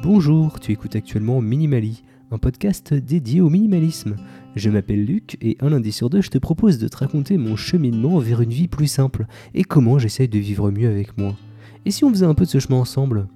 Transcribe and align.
Bonjour, 0.00 0.60
tu 0.60 0.70
écoutes 0.70 0.94
actuellement 0.94 1.40
Minimali, 1.40 2.04
un 2.30 2.38
podcast 2.38 2.94
dédié 2.94 3.40
au 3.40 3.50
minimalisme. 3.50 4.14
Je 4.54 4.70
m'appelle 4.70 5.04
Luc 5.04 5.36
et 5.40 5.56
un 5.60 5.70
lundi 5.70 5.90
sur 5.90 6.08
deux, 6.08 6.20
je 6.20 6.30
te 6.30 6.38
propose 6.38 6.78
de 6.78 6.86
te 6.86 6.98
raconter 6.98 7.36
mon 7.36 7.56
cheminement 7.56 8.20
vers 8.20 8.40
une 8.40 8.52
vie 8.52 8.68
plus 8.68 8.86
simple 8.86 9.26
et 9.54 9.64
comment 9.64 9.98
j'essaye 9.98 10.28
de 10.28 10.38
vivre 10.38 10.70
mieux 10.70 10.88
avec 10.88 11.18
moi. 11.18 11.34
Et 11.84 11.90
si 11.90 12.04
on 12.04 12.10
faisait 12.10 12.26
un 12.26 12.34
peu 12.34 12.44
de 12.44 12.48
ce 12.48 12.60
chemin 12.60 12.78
ensemble? 12.78 13.26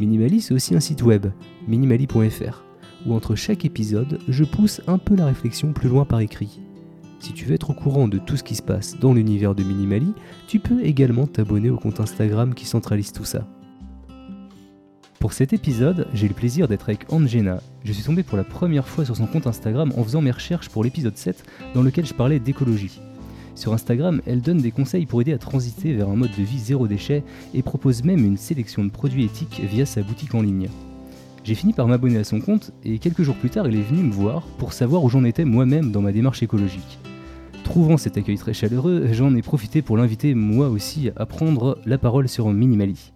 Minimali, 0.00 0.40
c'est 0.40 0.54
aussi 0.54 0.74
un 0.74 0.80
site 0.80 1.02
web, 1.02 1.26
minimali.fr, 1.68 2.64
où 3.04 3.12
entre 3.12 3.34
chaque 3.34 3.66
épisode, 3.66 4.20
je 4.26 4.44
pousse 4.44 4.80
un 4.86 4.96
peu 4.96 5.16
la 5.16 5.26
réflexion 5.26 5.74
plus 5.74 5.90
loin 5.90 6.06
par 6.06 6.20
écrit. 6.20 6.62
Si 7.18 7.34
tu 7.34 7.44
veux 7.44 7.54
être 7.54 7.70
au 7.70 7.74
courant 7.74 8.08
de 8.08 8.16
tout 8.16 8.38
ce 8.38 8.42
qui 8.42 8.54
se 8.54 8.62
passe 8.62 8.98
dans 8.98 9.12
l'univers 9.12 9.54
de 9.54 9.62
Minimali, 9.62 10.14
tu 10.48 10.60
peux 10.60 10.82
également 10.82 11.26
t'abonner 11.26 11.68
au 11.68 11.76
compte 11.76 12.00
Instagram 12.00 12.54
qui 12.54 12.64
centralise 12.64 13.12
tout 13.12 13.24
ça. 13.24 13.46
Pour 15.18 15.32
cet 15.32 15.54
épisode, 15.54 16.06
j'ai 16.12 16.28
le 16.28 16.34
plaisir 16.34 16.68
d'être 16.68 16.90
avec 16.90 17.10
Angena. 17.10 17.60
Je 17.84 17.92
suis 17.92 18.04
tombé 18.04 18.22
pour 18.22 18.36
la 18.36 18.44
première 18.44 18.86
fois 18.86 19.04
sur 19.06 19.16
son 19.16 19.26
compte 19.26 19.46
Instagram 19.46 19.92
en 19.96 20.04
faisant 20.04 20.20
mes 20.20 20.30
recherches 20.30 20.68
pour 20.68 20.84
l'épisode 20.84 21.16
7 21.16 21.42
dans 21.74 21.82
lequel 21.82 22.04
je 22.04 22.12
parlais 22.12 22.38
d'écologie. 22.38 23.00
Sur 23.54 23.72
Instagram, 23.72 24.20
elle 24.26 24.42
donne 24.42 24.58
des 24.58 24.70
conseils 24.70 25.06
pour 25.06 25.22
aider 25.22 25.32
à 25.32 25.38
transiter 25.38 25.94
vers 25.94 26.10
un 26.10 26.16
mode 26.16 26.36
de 26.36 26.42
vie 26.42 26.58
zéro 26.58 26.86
déchet 26.86 27.24
et 27.54 27.62
propose 27.62 28.04
même 28.04 28.24
une 28.26 28.36
sélection 28.36 28.84
de 28.84 28.90
produits 28.90 29.24
éthiques 29.24 29.62
via 29.64 29.86
sa 29.86 30.02
boutique 30.02 30.34
en 30.34 30.42
ligne. 30.42 30.68
J'ai 31.44 31.54
fini 31.54 31.72
par 31.72 31.88
m'abonner 31.88 32.18
à 32.18 32.24
son 32.24 32.40
compte 32.40 32.72
et 32.84 32.98
quelques 32.98 33.22
jours 33.22 33.36
plus 33.36 33.50
tard, 33.50 33.66
il 33.68 33.76
est 33.78 33.82
venu 33.82 34.02
me 34.02 34.12
voir 34.12 34.42
pour 34.58 34.74
savoir 34.74 35.02
où 35.02 35.08
j'en 35.08 35.24
étais 35.24 35.46
moi-même 35.46 35.92
dans 35.92 36.02
ma 36.02 36.12
démarche 36.12 36.42
écologique. 36.42 36.98
Trouvant 37.64 37.96
cet 37.96 38.18
accueil 38.18 38.36
très 38.36 38.52
chaleureux, 38.52 39.08
j'en 39.12 39.34
ai 39.34 39.42
profité 39.42 39.80
pour 39.80 39.96
l'inviter 39.96 40.34
moi 40.34 40.68
aussi 40.68 41.10
à 41.16 41.24
prendre 41.24 41.78
la 41.86 41.96
parole 41.96 42.28
sur 42.28 42.50
Minimali. 42.50 43.12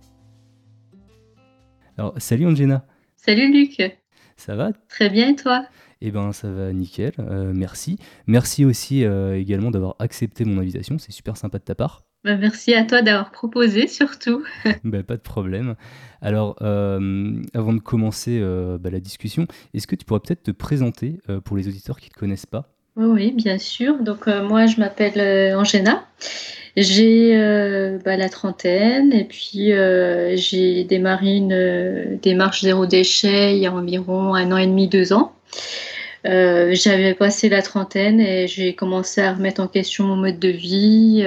Alors, 2.01 2.15
salut 2.17 2.47
Angena. 2.47 2.87
Salut 3.15 3.53
Luc. 3.53 3.83
Ça 4.39 4.57
va? 4.57 4.73
Très 4.89 5.11
bien 5.11 5.29
et 5.29 5.37
toi? 5.37 5.67
Eh 6.01 6.11
ben, 6.11 6.33
ça 6.33 6.51
va 6.51 6.73
nickel. 6.73 7.13
Euh, 7.19 7.53
merci. 7.55 7.99
Merci 8.27 8.65
aussi 8.65 9.05
euh, 9.05 9.39
également 9.39 9.71
d'avoir 9.71 9.97
accepté 9.99 10.47
mon 10.47 10.59
invitation. 10.59 10.97
C'est 10.97 11.13
super 11.13 11.37
sympa 11.37 11.59
de 11.59 11.65
ta 11.65 11.75
part. 11.75 12.07
Bah, 12.25 12.39
merci 12.39 12.73
à 12.73 12.87
toi 12.87 13.03
d'avoir 13.03 13.33
proposé 13.33 13.87
surtout. 13.87 14.43
bah, 14.83 15.03
pas 15.03 15.19
de 15.19 15.21
problème. 15.21 15.75
Alors, 16.23 16.57
euh, 16.63 17.43
avant 17.53 17.75
de 17.75 17.81
commencer 17.81 18.41
bah, 18.81 18.89
la 18.89 19.01
discussion, 19.01 19.47
est-ce 19.75 19.87
que 19.87 19.95
tu 19.95 20.07
pourrais 20.07 20.21
peut-être 20.21 20.45
te 20.45 20.53
présenter 20.53 21.19
pour 21.45 21.59
les 21.59 21.69
auditeurs 21.69 22.01
qui 22.01 22.09
ne 22.09 22.15
te 22.15 22.19
connaissent 22.19 22.47
pas? 22.47 22.80
Oui, 22.97 23.33
bien 23.33 23.59
sûr. 23.59 23.99
Donc, 23.99 24.27
moi, 24.27 24.67
je 24.67 24.79
m'appelle 24.79 25.55
Angena. 25.57 26.05
J'ai 26.77 27.37
euh, 27.37 27.99
bah, 28.05 28.17
la 28.17 28.29
trentaine 28.29 29.13
et 29.13 29.25
puis 29.25 29.73
euh, 29.73 30.37
j'ai 30.37 30.85
démarré 30.85 31.35
une 31.37 31.53
euh, 31.53 32.17
démarche 32.23 32.63
zéro 32.63 32.87
déchet 32.87 33.57
il 33.57 33.63
y 33.63 33.67
a 33.67 33.73
environ 33.73 34.35
un 34.35 34.53
an 34.53 34.57
et 34.57 34.67
demi, 34.67 34.87
deux 34.87 35.13
ans. 35.13 35.33
J'avais 36.25 37.15
passé 37.15 37.49
la 37.49 37.63
trentaine 37.63 38.21
et 38.21 38.47
j'ai 38.47 38.75
commencé 38.75 39.21
à 39.21 39.33
remettre 39.33 39.61
en 39.61 39.69
question 39.69 40.05
mon 40.05 40.17
mode 40.17 40.39
de 40.39 40.49
vie, 40.49 41.25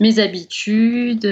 mes 0.00 0.18
habitudes, 0.18 1.26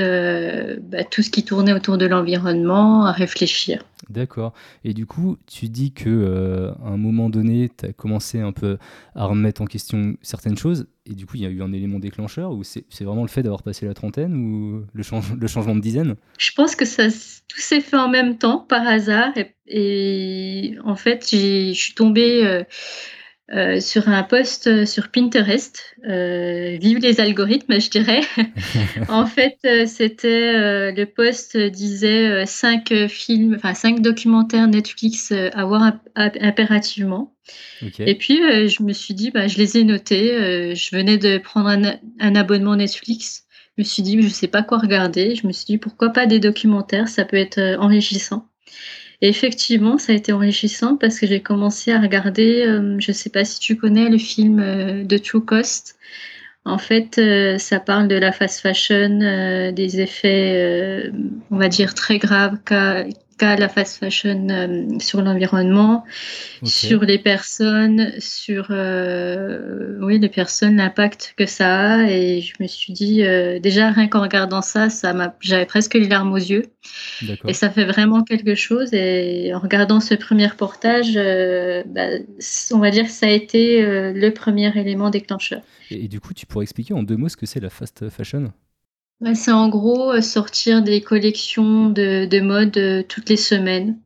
bah, 0.91 1.05
tout 1.05 1.23
ce 1.23 1.31
qui 1.31 1.45
tournait 1.45 1.73
autour 1.73 1.99
de 1.99 2.07
l'environnement, 2.07 3.07
à 3.07 3.13
réfléchir. 3.13 3.85
D'accord. 4.11 4.53
Et 4.83 4.93
du 4.93 5.07
coup, 5.07 5.37
tu 5.47 5.69
dis 5.69 5.93
que 5.93 6.09
euh, 6.09 6.73
à 6.85 6.89
un 6.89 6.97
moment 6.97 7.31
donné, 7.31 7.71
tu 7.77 7.87
as 7.87 7.93
commencé 7.93 8.41
un 8.41 8.53
peu 8.53 8.79
à 9.15 9.27
remettre 9.27 9.63
en 9.63 9.67
question 9.67 10.17
certaines 10.21 10.59
choses, 10.59 10.87
et 11.11 11.15
du 11.15 11.27
coup, 11.27 11.37
il 11.37 11.43
y 11.43 11.47
a 11.47 11.49
eu 11.49 11.63
un 11.63 11.73
élément 11.73 11.99
déclencheur, 11.99 12.53
ou 12.53 12.63
c'est 12.63 12.85
vraiment 13.01 13.23
le 13.23 13.29
fait 13.29 13.43
d'avoir 13.43 13.63
passé 13.63 13.85
la 13.85 13.95
trentaine, 13.95 14.35
ou 14.35 14.87
le, 14.93 15.03
changement 15.03 15.75
de 15.75 15.81
dizaine? 15.81 16.15
Je 16.39 16.53
pense 16.53 16.77
que 16.77 16.85
ça, 16.85 17.09
tout 17.49 17.61
s'est 17.61 17.81
fait 17.81 17.97
en 17.97 18.09
même 18.09 18.39
temps, 18.39 18.59
par 18.59 18.87
hasard, 18.87 19.33
et, 19.67 20.77
en 20.85 20.97
fait, 20.97 21.27
je 21.31 21.73
suis 21.73 21.95
tombée... 21.95 22.47
Euh, 22.47 22.63
euh, 23.53 23.81
sur 23.81 24.09
un 24.09 24.23
post 24.23 24.69
euh, 24.69 24.87
sur 24.87 25.09
Pinterest. 25.09 25.97
Euh, 26.09 26.77
vive 26.81 26.99
les 26.99 27.21
algorithmes, 27.21 27.81
je 27.81 27.91
dirais. 27.91 28.21
en 29.09 29.27
fait, 29.27 29.59
c'était 29.87 30.93
le 30.93 31.05
post 31.05 31.57
disait 31.57 32.47
cinq 32.47 32.93
films, 33.09 33.57
enfin 33.57 33.75
cinq 33.75 34.03
documentaires 34.03 34.69
Netflix 34.69 35.33
à 35.33 35.65
voir 35.65 35.95
impérativement. 36.15 37.35
Et 37.99 38.15
puis 38.17 38.37
je 38.37 38.83
me 38.83 38.93
suis 38.93 39.15
dit, 39.15 39.31
bah, 39.31 39.49
je 39.49 39.59
les 39.59 39.79
ai 39.79 39.85
notés. 39.85 40.75
je 40.75 40.97
venais 40.97 41.19
de 41.19 41.39
prendre 41.39 41.69
un, 41.69 41.97
un, 42.21 42.35
abonnement 42.37 42.77
Netflix. 42.77 43.47
Je 43.77 43.83
me 43.83 43.85
suis 43.85 44.03
dit, 44.03 44.21
je 44.21 44.27
ne 44.27 44.33
sais 44.33 44.49
pas 44.49 44.63
quoi 44.63 44.79
regarder. 44.79 45.35
Je 45.35 45.47
me 45.47 45.53
suis 45.53 45.67
dit, 45.67 45.79
pourquoi 45.79 46.11
pas 46.11 46.27
des 46.27 46.39
documentaires 46.39 47.09
Ça 47.09 47.25
peut 47.25 47.37
être 47.37 47.61
enrichissant. 47.81 48.47
Et 49.23 49.29
effectivement, 49.29 49.99
ça 49.99 50.13
a 50.13 50.17
été 50.17 50.33
enrichissant 50.33 50.97
parce 50.97 51.19
que 51.21 51.27
j'ai 51.27 51.41
commencé 51.41 51.93
à 51.93 52.01
regarder, 52.01 52.65
euh, 52.67 52.97
je 52.99 53.11
ne 53.11 53.15
sais 53.15 53.31
pas 53.31 53.45
si 53.45 53.61
tu 53.61 53.77
connais 53.77 54.09
le 54.09 54.19
film 54.19 54.61
euh, 54.61 55.05
de 55.05 55.19
True 55.19 55.45
Cost. 55.45 55.97
En 56.65 56.79
fait, 56.79 57.19
euh, 57.19 57.59
ça 57.59 57.81
parle 57.81 58.09
de 58.09 58.15
la 58.17 58.33
fast 58.33 58.61
fashion, 58.61 59.73
des 59.73 60.01
effets, 60.01 61.11
on 61.51 61.59
va 61.59 61.69
dire, 61.69 61.95
très 61.95 62.19
graves 62.19 62.59
la 63.43 63.69
fast 63.69 63.99
fashion 63.99 64.49
euh, 64.51 64.99
sur 64.99 65.23
l'environnement, 65.23 66.05
sur 66.65 67.03
les 67.03 67.19
personnes, 67.19 68.13
sur 68.19 68.69
euh, 68.71 69.99
oui 70.01 70.19
les 70.19 70.29
personnes, 70.29 70.77
l'impact 70.77 71.35
que 71.37 71.47
ça 71.47 71.95
a. 71.95 72.11
Et 72.11 72.41
je 72.41 72.55
me 72.61 72.67
suis 72.67 72.93
dit 72.93 73.23
euh, 73.23 73.59
déjà 73.59 73.91
rien 73.91 74.09
qu'en 74.09 74.23
regardant 74.23 74.63
ça, 74.63 74.91
ça 74.91 75.13
m'a, 75.13 75.35
j'avais 75.41 75.67
presque 75.67 75.95
les 75.95 76.09
larmes 76.09 76.33
aux 76.33 76.37
yeux. 76.37 76.65
Et 77.47 77.55
ça 77.55 77.71
fait 77.71 77.85
vraiment 77.85 78.23
quelque 78.23 78.55
chose. 78.55 78.93
Et 78.93 79.53
en 79.55 79.59
regardant 79.59 80.01
ce 80.01 80.15
premier 80.15 80.47
reportage, 80.47 81.15
bah, 81.15 82.07
on 82.73 82.79
va 82.79 82.91
dire 82.91 83.05
que 83.05 83.11
ça 83.11 83.27
a 83.27 83.31
été 83.31 83.83
le 83.83 84.31
premier 84.31 84.77
élément 84.79 85.11
déclencheur. 85.11 85.63
et 85.91 86.09
du 86.09 86.21
coup, 86.21 86.35
tu 86.35 86.47
pourrais 86.47 86.65
expliquer 86.65 86.95
en 86.95 87.03
deux 87.03 87.17
mots 87.17 87.29
ce 87.29 87.37
que 87.37 87.47
c'est 87.47 87.61
la 87.61 87.71
fast 87.71 88.09
fashion? 88.11 88.53
C'est 89.35 89.53
en 89.53 89.69
gros 89.69 90.13
euh, 90.13 90.21
sortir 90.23 90.83
des 90.83 91.03
collections 91.03 91.91
de, 91.91 92.27
de 92.27 92.41
mode 92.41 92.77
euh, 92.79 93.03
toutes 93.03 93.29
les 93.29 93.37
semaines, 93.37 93.99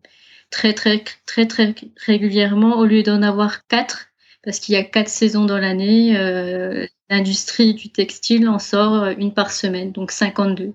très 0.50 0.72
très 0.72 1.04
très 1.26 1.46
très 1.46 1.74
régulièrement, 2.04 2.78
au 2.78 2.84
lieu 2.84 3.02
d'en 3.02 3.22
avoir 3.22 3.66
quatre, 3.68 4.08
parce 4.44 4.58
qu'il 4.58 4.74
y 4.74 4.78
a 4.78 4.82
quatre 4.84 5.08
saisons 5.08 5.44
dans 5.46 5.58
l'année. 5.58 6.16
Euh, 6.16 6.86
l'industrie 7.10 7.74
du 7.74 7.90
textile 7.90 8.48
en 8.48 8.58
sort 8.58 9.06
une 9.18 9.34
par 9.34 9.52
semaine, 9.52 9.92
donc 9.92 10.10
52. 10.10 10.72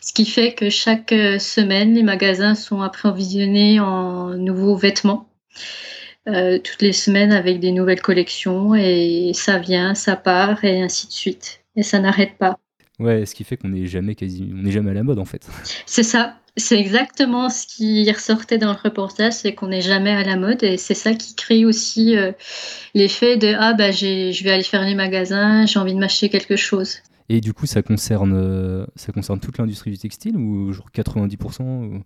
Ce 0.00 0.12
qui 0.12 0.24
fait 0.24 0.54
que 0.54 0.70
chaque 0.70 1.10
semaine, 1.40 1.94
les 1.94 2.04
magasins 2.04 2.54
sont 2.54 2.82
approvisionnés 2.82 3.80
en 3.80 4.28
nouveaux 4.30 4.76
vêtements. 4.76 5.28
toutes 6.26 6.82
les 6.82 6.92
semaines 6.92 7.32
avec 7.32 7.60
des 7.60 7.72
nouvelles 7.72 8.00
collections 8.00 8.74
et 8.74 9.32
ça 9.34 9.58
vient, 9.58 9.94
ça 9.94 10.16
part 10.16 10.64
et 10.64 10.82
ainsi 10.82 11.08
de 11.08 11.12
suite. 11.12 11.64
Et 11.76 11.82
ça 11.82 11.98
n'arrête 11.98 12.38
pas. 12.38 12.61
Ouais, 13.02 13.26
ce 13.26 13.34
qui 13.34 13.42
fait 13.42 13.56
qu'on 13.56 13.68
n'est 13.68 13.86
jamais 13.86 14.14
quasi, 14.14 14.52
on 14.56 14.62
n'est 14.62 14.70
jamais 14.70 14.92
à 14.92 14.94
la 14.94 15.02
mode 15.02 15.18
en 15.18 15.24
fait. 15.24 15.48
C'est 15.86 16.04
ça. 16.04 16.36
C'est 16.56 16.78
exactement 16.78 17.48
ce 17.48 17.66
qui 17.66 18.10
ressortait 18.12 18.58
dans 18.58 18.72
le 18.72 18.78
reportage, 18.78 19.32
c'est 19.32 19.54
qu'on 19.54 19.68
n'est 19.68 19.80
jamais 19.80 20.10
à 20.10 20.22
la 20.22 20.36
mode 20.36 20.62
et 20.62 20.76
c'est 20.76 20.94
ça 20.94 21.14
qui 21.14 21.34
crée 21.34 21.64
aussi 21.64 22.16
euh, 22.16 22.30
l'effet 22.94 23.38
de 23.38 23.54
ah 23.58 23.72
bah 23.72 23.90
je 23.90 24.44
vais 24.44 24.50
aller 24.50 24.62
faire 24.62 24.84
les 24.84 24.94
magasins, 24.94 25.64
j'ai 25.66 25.78
envie 25.78 25.94
de 25.94 25.98
m'acheter 25.98 26.28
quelque 26.28 26.56
chose. 26.56 26.98
Et 27.28 27.40
du 27.40 27.54
coup, 27.54 27.66
ça 27.66 27.82
concerne, 27.82 28.34
euh, 28.34 28.84
ça 28.94 29.12
concerne 29.12 29.40
toute 29.40 29.56
l'industrie 29.58 29.90
du 29.90 29.98
textile 29.98 30.36
ou 30.36 30.72
genre 30.72 30.90
90% 30.94 32.02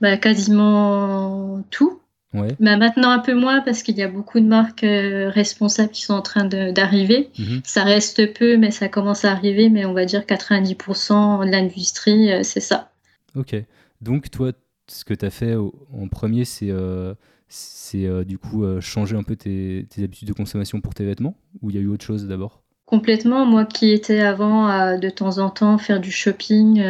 Bah 0.00 0.16
quasiment 0.16 1.62
tout. 1.70 2.01
Bah, 2.32 2.76
maintenant 2.76 3.10
un 3.10 3.18
peu 3.18 3.34
moins 3.34 3.60
parce 3.60 3.82
qu'il 3.82 3.96
y 3.96 4.02
a 4.02 4.08
beaucoup 4.08 4.40
de 4.40 4.46
marques 4.46 4.84
euh, 4.84 5.28
responsables 5.28 5.90
qui 5.90 6.02
sont 6.02 6.14
en 6.14 6.22
train 6.22 6.44
d'arriver. 6.44 7.30
Mhm. 7.38 7.60
Ça 7.64 7.84
reste 7.84 8.32
peu, 8.34 8.56
mais 8.56 8.70
ça 8.70 8.88
commence 8.88 9.24
à 9.24 9.32
arriver. 9.32 9.68
Mais 9.68 9.84
on 9.84 9.92
va 9.92 10.04
dire 10.04 10.22
90% 10.22 11.44
de 11.44 11.50
l'industrie, 11.50 12.32
euh, 12.32 12.42
c'est 12.42 12.60
ça. 12.60 12.90
Ok. 13.34 13.54
Donc 14.00 14.30
toi, 14.30 14.52
ce 14.88 15.04
que 15.04 15.14
tu 15.14 15.24
as 15.24 15.30
fait 15.30 15.54
en 15.54 16.08
premier, 16.08 16.44
c'est 16.44 16.70
euh, 16.70 17.14
du 18.24 18.38
coup 18.38 18.64
changer 18.80 19.16
un 19.16 19.22
peu 19.22 19.36
tes, 19.36 19.86
tes, 19.90 20.04
habitudes 20.04 20.28
de 20.28 20.32
consommation 20.32 20.80
pour 20.80 20.94
tes 20.94 21.04
vêtements 21.04 21.36
Ou 21.60 21.70
il 21.70 21.76
y 21.76 21.78
a 21.78 21.82
eu 21.82 21.88
autre 21.88 22.04
chose 22.04 22.26
d'abord? 22.26 22.62
Complètement. 22.86 23.46
Moi 23.46 23.64
qui 23.64 23.90
étais 23.90 24.20
avant 24.20 24.66
à 24.66 24.96
de 24.98 25.08
temps 25.08 25.38
en 25.38 25.50
temps 25.50 25.78
faire 25.78 26.00
du 26.00 26.10
shopping 26.10 26.82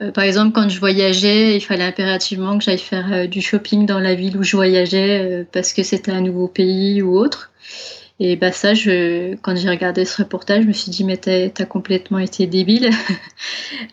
euh, 0.00 0.12
par 0.12 0.24
exemple, 0.24 0.52
quand 0.52 0.68
je 0.68 0.78
voyageais, 0.78 1.56
il 1.56 1.60
fallait 1.60 1.84
impérativement 1.84 2.56
que 2.58 2.64
j'aille 2.64 2.78
faire 2.78 3.12
euh, 3.12 3.26
du 3.26 3.40
shopping 3.40 3.84
dans 3.84 3.98
la 3.98 4.14
ville 4.14 4.36
où 4.36 4.42
je 4.44 4.56
voyageais 4.56 5.20
euh, 5.20 5.44
parce 5.50 5.72
que 5.72 5.82
c'était 5.82 6.12
un 6.12 6.20
nouveau 6.20 6.46
pays 6.46 7.02
ou 7.02 7.16
autre. 7.16 7.50
Et 8.20 8.34
bah 8.36 8.50
ça, 8.50 8.74
je, 8.74 9.36
quand 9.36 9.56
j'ai 9.56 9.68
regardé 9.70 10.04
ce 10.04 10.22
reportage, 10.22 10.62
je 10.64 10.68
me 10.68 10.72
suis 10.72 10.90
dit, 10.90 11.04
mais 11.04 11.16
t'as 11.16 11.48
as 11.56 11.66
complètement 11.66 12.18
été 12.18 12.46
débile. 12.46 12.90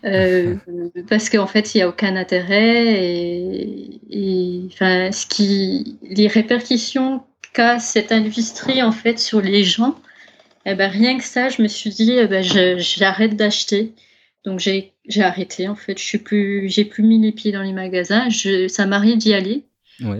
parce 1.08 1.30
qu'en 1.30 1.46
fait, 1.46 1.74
il 1.74 1.78
n'y 1.78 1.82
a 1.82 1.88
aucun 1.88 2.16
intérêt. 2.16 3.04
Et, 3.04 4.00
et, 4.10 4.62
enfin, 4.72 5.12
ce 5.12 5.26
qui, 5.26 5.98
les 6.02 6.26
répercussions 6.26 7.22
qu'a 7.52 7.78
cette 7.78 8.10
industrie, 8.10 8.82
en 8.82 8.90
fait, 8.90 9.20
sur 9.20 9.40
les 9.40 9.62
gens, 9.62 9.96
eh 10.66 10.74
ben, 10.74 10.90
rien 10.90 11.18
que 11.18 11.24
ça, 11.24 11.48
je 11.48 11.62
me 11.62 11.68
suis 11.68 11.90
dit, 11.90 12.12
eh 12.12 12.26
ben, 12.26 12.42
j'arrête 12.42 13.36
d'acheter. 13.36 13.94
Donc 14.44 14.60
j'ai 14.60 14.92
j'ai 15.08 15.22
arrêté 15.22 15.68
en 15.68 15.76
fait. 15.76 15.98
Je 15.98 16.04
suis 16.04 16.18
plus, 16.18 16.68
j'ai 16.68 16.84
plus 16.84 17.02
mis 17.02 17.20
les 17.20 17.32
pieds 17.32 17.52
dans 17.52 17.62
les 17.62 17.72
magasins. 17.72 18.28
Je, 18.28 18.68
ça 18.68 18.86
m'arrive 18.86 19.18
d'y 19.18 19.34
aller 19.34 19.64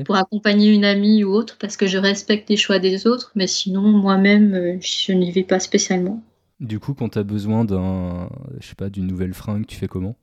pour 0.05 0.17
accompagner 0.17 0.73
une 0.73 0.85
amie 0.85 1.25
ou 1.25 1.33
autre 1.33 1.57
parce 1.61 1.77
que 1.77 1.87
je 1.87 1.99
respecte 1.99 2.49
les 2.49 2.57
choix 2.57 2.79
des 2.79 3.07
autres, 3.07 3.33
mais 3.35 3.47
sinon 3.47 3.83
moi-même, 3.83 4.55
euh, 4.55 4.77
je 4.81 5.13
n'y 5.13 5.31
vais 5.31 5.43
pas 5.43 5.61
spécialement. 5.61 6.23
Du 6.61 6.81
coup, 6.81 6.95
quand 6.95 7.11
tu 7.11 7.19
as 7.19 7.23
besoin 7.23 7.65
d'un, 7.65 8.31
je 8.61 8.69
sais 8.69 8.75
pas, 8.75 8.89
d'une 8.89 9.07
nouvelle 9.07 9.35
fringue, 9.35 9.67
tu 9.67 9.77
fais 9.77 9.89
comment? 9.89 10.17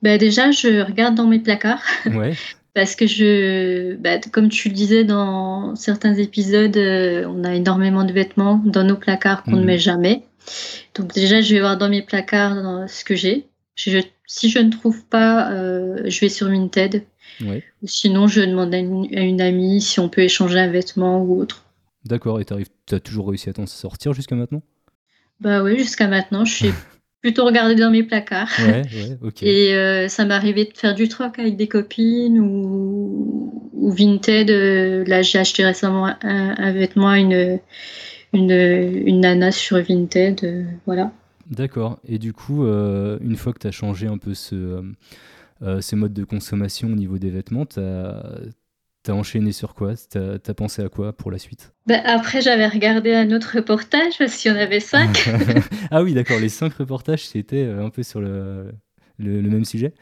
Bah 0.00 0.16
déjà, 0.16 0.50
je 0.50 0.80
regarde 0.82 1.14
dans 1.14 1.26
mes 1.26 1.38
placards. 1.40 1.84
Ouais. 2.06 2.32
parce 2.74 2.96
que 2.96 3.06
je, 3.06 3.96
bah, 3.96 4.18
comme 4.32 4.48
tu 4.48 4.70
le 4.70 4.74
disais 4.74 5.04
dans 5.04 5.76
certains 5.76 6.14
épisodes, 6.14 6.76
euh, 6.78 7.26
on 7.28 7.44
a 7.44 7.54
énormément 7.54 8.04
de 8.04 8.12
vêtements 8.12 8.62
dans 8.64 8.84
nos 8.84 8.96
placards 8.96 9.42
qu'on 9.42 9.52
ne 9.52 9.60
mhm. 9.60 9.66
met 9.66 9.78
jamais. 9.78 10.22
Donc 10.94 11.12
déjà, 11.12 11.42
je 11.42 11.54
vais 11.54 11.60
voir 11.60 11.76
dans 11.76 11.90
mes 11.90 12.00
placards 12.02 12.88
ce 12.88 13.04
que 13.04 13.14
j'ai. 13.14 13.46
Si 13.74 14.50
je 14.50 14.58
ne 14.58 14.70
trouve 14.70 15.04
pas, 15.04 15.52
euh, 15.52 16.02
je 16.06 16.20
vais 16.20 16.28
sur 16.28 16.48
Vinted. 16.48 17.04
Sinon, 17.84 18.28
je 18.28 18.40
demande 18.40 18.74
à 18.74 18.78
une, 18.78 19.40
amie 19.40 19.80
si 19.80 20.00
on 20.00 20.08
peut 20.08 20.22
échanger 20.22 20.58
un 20.58 20.68
vêtement 20.68 21.22
ou 21.22 21.40
autre. 21.40 21.64
D'accord, 22.04 22.40
et 22.40 22.44
tu 22.44 22.94
as 22.94 23.00
toujours 23.00 23.28
réussi 23.28 23.48
à 23.48 23.52
t'en 23.52 23.66
sortir 23.66 24.12
jusqu'à 24.12 24.36
maintenant? 24.36 24.62
Bah 25.40 25.62
oui, 25.62 25.78
jusqu'à 25.78 26.08
maintenant, 26.08 26.44
je 26.44 26.54
suis 26.54 26.72
plutôt 27.20 27.44
regardé 27.44 27.74
dans 27.74 27.90
mes 27.90 28.02
placards. 28.02 28.52
Ouais, 28.60 28.82
ouais, 28.82 29.18
ok. 29.22 29.42
Et 29.42 29.74
euh, 29.74 30.08
ça 30.08 30.24
m'est 30.24 30.34
arrivé 30.34 30.64
de 30.64 30.76
faire 30.76 30.94
du 30.94 31.08
troc 31.08 31.38
avec 31.38 31.56
des 31.56 31.68
copines 31.68 32.38
ou, 32.38 33.70
ou 33.72 33.90
Vinted. 33.90 34.50
Euh, 34.50 35.04
là, 35.06 35.22
j'ai 35.22 35.38
acheté 35.38 35.64
récemment 35.64 36.14
un, 36.22 36.72
vêtement 36.72 37.08
à 37.08 37.18
une, 37.18 37.60
une, 38.32 38.50
une, 38.50 39.20
nana 39.20 39.50
sur 39.50 39.80
Vinted. 39.82 40.66
Voilà. 40.86 41.12
D'accord. 41.52 42.00
Et 42.04 42.18
du 42.18 42.32
coup, 42.32 42.64
une 42.64 43.36
fois 43.36 43.52
que 43.52 43.60
tu 43.60 43.68
as 43.68 43.72
changé 43.72 44.08
un 44.08 44.18
peu 44.18 44.34
ce, 44.34 44.82
ces 45.80 45.94
modes 45.94 46.12
de 46.12 46.24
consommation 46.24 46.88
au 46.88 46.96
niveau 46.96 47.18
des 47.18 47.30
vêtements, 47.30 47.66
tu 47.66 47.78
as 47.78 48.40
T'as 49.04 49.14
enchaîné 49.14 49.50
sur 49.50 49.74
quoi? 49.74 49.94
T'as 50.10 50.34
as 50.34 50.54
pensé 50.54 50.80
à 50.80 50.88
quoi 50.88 51.12
pour 51.12 51.32
la 51.32 51.38
suite? 51.38 51.72
Bah, 51.86 52.00
Après, 52.04 52.40
j'avais 52.40 52.68
regardé 52.68 53.12
un 53.12 53.32
autre 53.32 53.56
reportage 53.56 54.16
parce 54.16 54.36
qu'il 54.36 54.52
y 54.52 54.54
en 54.54 54.58
avait 54.58 54.78
cinq. 54.78 55.28
ah 55.90 56.04
oui, 56.04 56.14
d'accord. 56.14 56.38
Les 56.38 56.48
cinq 56.48 56.74
reportages, 56.74 57.26
c'était 57.26 57.64
euh, 57.64 57.84
un 57.84 57.90
peu 57.90 58.04
sur 58.04 58.20
le, 58.20 58.72
le, 59.18 59.42
même 59.42 59.64
sujet? 59.64 59.92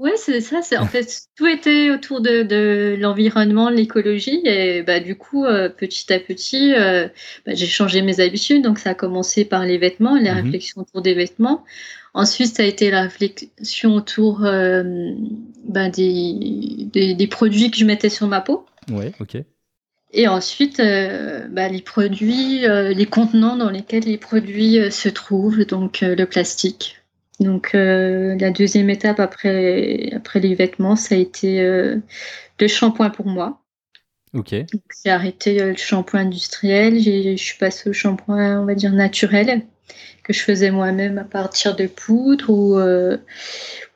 Oui, 0.00 0.10
c'est 0.16 0.40
ça. 0.40 0.60
C'est 0.60 0.76
en 0.76 0.86
fait 0.86 1.28
tout 1.36 1.46
était 1.46 1.90
autour 1.90 2.20
de, 2.20 2.42
de 2.42 2.96
l'environnement, 2.98 3.70
l'écologie, 3.70 4.40
et 4.44 4.82
bah, 4.82 4.98
du 4.98 5.16
coup, 5.16 5.44
euh, 5.44 5.68
petit 5.68 6.12
à 6.12 6.18
petit, 6.18 6.74
euh, 6.74 7.06
bah, 7.46 7.54
j'ai 7.54 7.66
changé 7.66 8.02
mes 8.02 8.18
habitudes. 8.18 8.62
Donc, 8.62 8.78
ça 8.78 8.90
a 8.90 8.94
commencé 8.94 9.44
par 9.44 9.64
les 9.64 9.78
vêtements, 9.78 10.16
les 10.16 10.30
mhm. 10.30 10.42
réflexions 10.42 10.80
autour 10.82 11.00
des 11.00 11.14
vêtements. 11.14 11.64
Ensuite, 12.12 12.56
ça 12.56 12.62
a 12.62 12.66
été 12.66 12.90
la 12.90 13.02
réflexion 13.02 13.94
autour 13.94 14.44
euh, 14.44 14.82
ben, 15.64 15.90
des, 15.90 16.88
des, 16.92 17.26
produits 17.26 17.70
que 17.72 17.76
je 17.76 17.84
mettais 17.84 18.08
sur 18.08 18.28
ma 18.28 18.40
peau. 18.40 18.66
Ouais, 18.90 19.12
ok. 19.20 19.36
Et 20.12 20.28
ensuite, 20.28 20.78
euh, 20.78 21.48
ben, 21.48 21.72
les 21.72 21.82
produits, 21.82 22.66
euh, 22.66 22.92
les 22.92 23.06
contenants 23.06 23.56
dans 23.56 23.70
lesquels 23.70 24.04
les 24.04 24.18
produits 24.18 24.92
se 24.92 25.08
trouvent, 25.08 25.64
donc 25.64 26.02
le 26.02 26.24
plastique. 26.24 27.03
Donc 27.44 27.70
la 27.74 28.50
deuxième 28.50 28.90
étape 28.90 29.20
après, 29.20 30.10
après 30.14 30.40
les 30.40 30.54
vêtements, 30.54 30.96
ça 30.96 31.14
a 31.14 31.18
été 31.18 31.60
le 31.62 32.68
shampoing 32.68 33.10
pour 33.10 33.26
moi. 33.26 33.60
Ok. 34.32 34.54
J'ai 35.04 35.10
arrêté 35.10 35.58
le 35.58 35.76
shampoing 35.76 36.20
industriel, 36.20 36.98
je 37.00 37.36
suis 37.36 37.58
passée 37.58 37.90
au 37.90 37.92
shampoing, 37.92 38.60
on 38.60 38.64
va 38.64 38.74
dire, 38.74 38.92
naturel 38.92 39.62
que 40.24 40.32
je 40.32 40.40
faisais 40.40 40.70
moi-même 40.70 41.18
à 41.18 41.24
partir 41.24 41.76
de 41.76 41.86
poudre 41.86 42.50
ou 42.50 42.78
euh, 42.78 43.18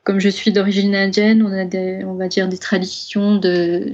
comme 0.09 0.19
je 0.19 0.29
suis 0.29 0.51
d'origine 0.51 0.95
indienne, 0.95 1.43
on 1.43 1.51
a 1.51 1.65
des, 1.65 2.03
on 2.03 2.15
va 2.15 2.27
dire 2.27 2.49
des 2.49 2.57
traditions 2.57 3.35
de, 3.35 3.93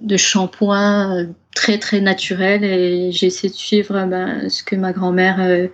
de 0.00 0.16
shampoing 0.16 1.14
euh, 1.14 1.26
très 1.54 1.76
très 1.76 2.00
naturels 2.00 2.64
et 2.64 3.12
j'essaie 3.12 3.50
de 3.50 3.52
suivre 3.52 4.02
ben, 4.06 4.48
ce 4.48 4.62
que 4.62 4.76
ma 4.76 4.94
grand-mère 4.94 5.36
euh, 5.40 5.68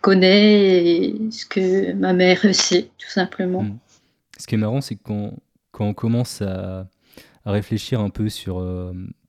connaît 0.00 0.84
et 0.84 1.30
ce 1.30 1.46
que 1.46 1.92
ma 1.92 2.14
mère 2.14 2.40
sait 2.52 2.90
tout 2.98 3.10
simplement. 3.10 3.62
Hmm. 3.62 3.78
Ce 4.40 4.48
qui 4.48 4.56
est 4.56 4.58
marrant, 4.58 4.80
c'est 4.80 4.96
que 4.96 5.02
quand, 5.04 5.34
quand 5.70 5.86
on 5.86 5.94
commence 5.94 6.42
à, 6.42 6.88
à, 7.44 7.52
réfléchir 7.52 8.00
un 8.00 8.10
peu 8.10 8.28
sur, 8.28 8.60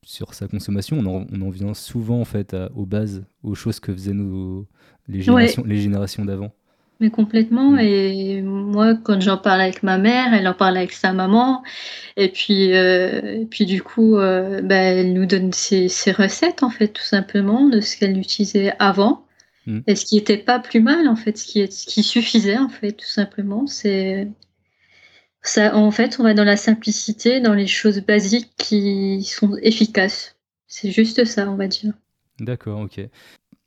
sur 0.02 0.34
sa 0.34 0.48
consommation, 0.48 0.98
on 0.98 1.06
en, 1.06 1.26
on 1.32 1.40
en, 1.40 1.50
vient 1.50 1.72
souvent 1.72 2.20
en 2.20 2.24
fait 2.24 2.56
aux 2.74 2.84
bases, 2.84 3.22
aux 3.44 3.54
choses 3.54 3.78
que 3.78 3.92
faisaient 3.92 4.12
nos, 4.12 4.66
les 5.06 5.20
générations, 5.20 5.62
les 5.64 5.76
générations 5.76 6.24
d'avant. 6.24 6.52
Mais 7.00 7.10
complètement. 7.10 7.72
Mm. 7.72 7.78
Et 7.80 8.42
moi, 8.42 8.94
quand 8.94 9.20
j'en 9.20 9.38
parle 9.38 9.60
avec 9.60 9.82
ma 9.82 9.98
mère, 9.98 10.32
elle 10.32 10.46
en 10.46 10.54
parle 10.54 10.76
avec 10.76 10.92
sa 10.92 11.12
maman. 11.12 11.62
Et 12.16 12.28
puis, 12.28 12.74
euh, 12.74 13.40
et 13.42 13.46
puis 13.46 13.66
du 13.66 13.82
coup, 13.82 14.16
euh, 14.16 14.62
bah, 14.62 14.76
elle 14.76 15.12
nous 15.12 15.26
donne 15.26 15.52
ses, 15.52 15.88
ses, 15.88 16.12
recettes, 16.12 16.62
en 16.62 16.70
fait, 16.70 16.88
tout 16.88 17.02
simplement, 17.02 17.68
de 17.68 17.80
ce 17.80 17.96
qu'elle 17.96 18.16
utilisait 18.18 18.72
avant. 18.78 19.26
Mm. 19.66 19.80
Et 19.86 19.96
ce 19.96 20.04
qui 20.04 20.16
n'était 20.16 20.38
pas 20.38 20.58
plus 20.60 20.80
mal, 20.80 21.08
en 21.08 21.16
fait, 21.16 21.36
ce 21.36 21.44
qui, 21.44 21.70
ce 21.70 21.86
qui 21.86 22.02
suffisait, 22.02 22.58
en 22.58 22.68
fait, 22.68 22.92
tout 22.92 23.06
simplement. 23.06 23.66
C'est. 23.66 24.28
Ça, 25.42 25.76
en 25.76 25.90
fait, 25.90 26.18
on 26.20 26.22
va 26.22 26.32
dans 26.32 26.44
la 26.44 26.56
simplicité, 26.56 27.40
dans 27.40 27.52
les 27.52 27.66
choses 27.66 28.00
basiques 28.00 28.50
qui 28.56 29.22
sont 29.24 29.58
efficaces. 29.60 30.36
C'est 30.66 30.90
juste 30.90 31.26
ça, 31.26 31.50
on 31.50 31.56
va 31.56 31.68
dire. 31.68 31.92
D'accord, 32.40 32.80
ok. 32.80 32.98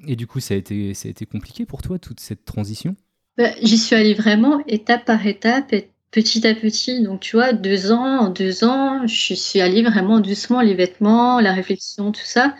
Et 0.06 0.15
du 0.15 0.25
coup, 0.27 0.39
ça 0.39 0.56
a 0.56 0.57
été, 0.57 0.94
ça 0.94 1.07
a 1.07 1.12
été 1.12 1.25
compliqué 1.25 1.65
pour 1.65 1.81
toi, 1.81 2.00
toute 2.00 2.19
cette 2.19 2.45
transition? 2.45 2.95
Bah, 3.38 3.51
J'y 3.62 3.78
suis 3.78 3.95
allée 3.95 4.13
vraiment 4.13 4.63
étape 4.68 5.06
par 5.06 5.25
étape, 5.25 5.74
et 5.74 5.89
petit 6.12 6.45
à 6.48 6.56
petit. 6.56 7.01
Donc, 7.01 7.22
tu 7.22 7.36
vois, 7.36 7.54
deux 7.54 7.92
ans, 7.92 8.19
en 8.19 8.30
deux 8.30 8.63
ans, 8.63 9.06
je 9.06 9.34
suis 9.34 9.62
allée 9.62 9.84
vraiment 9.84 10.19
doucement, 10.19 10.62
les 10.62 10.74
vêtements, 10.74 11.39
la 11.39 11.54
réflexion, 11.54 12.12
tout 12.12 12.22
ça. 12.24 12.56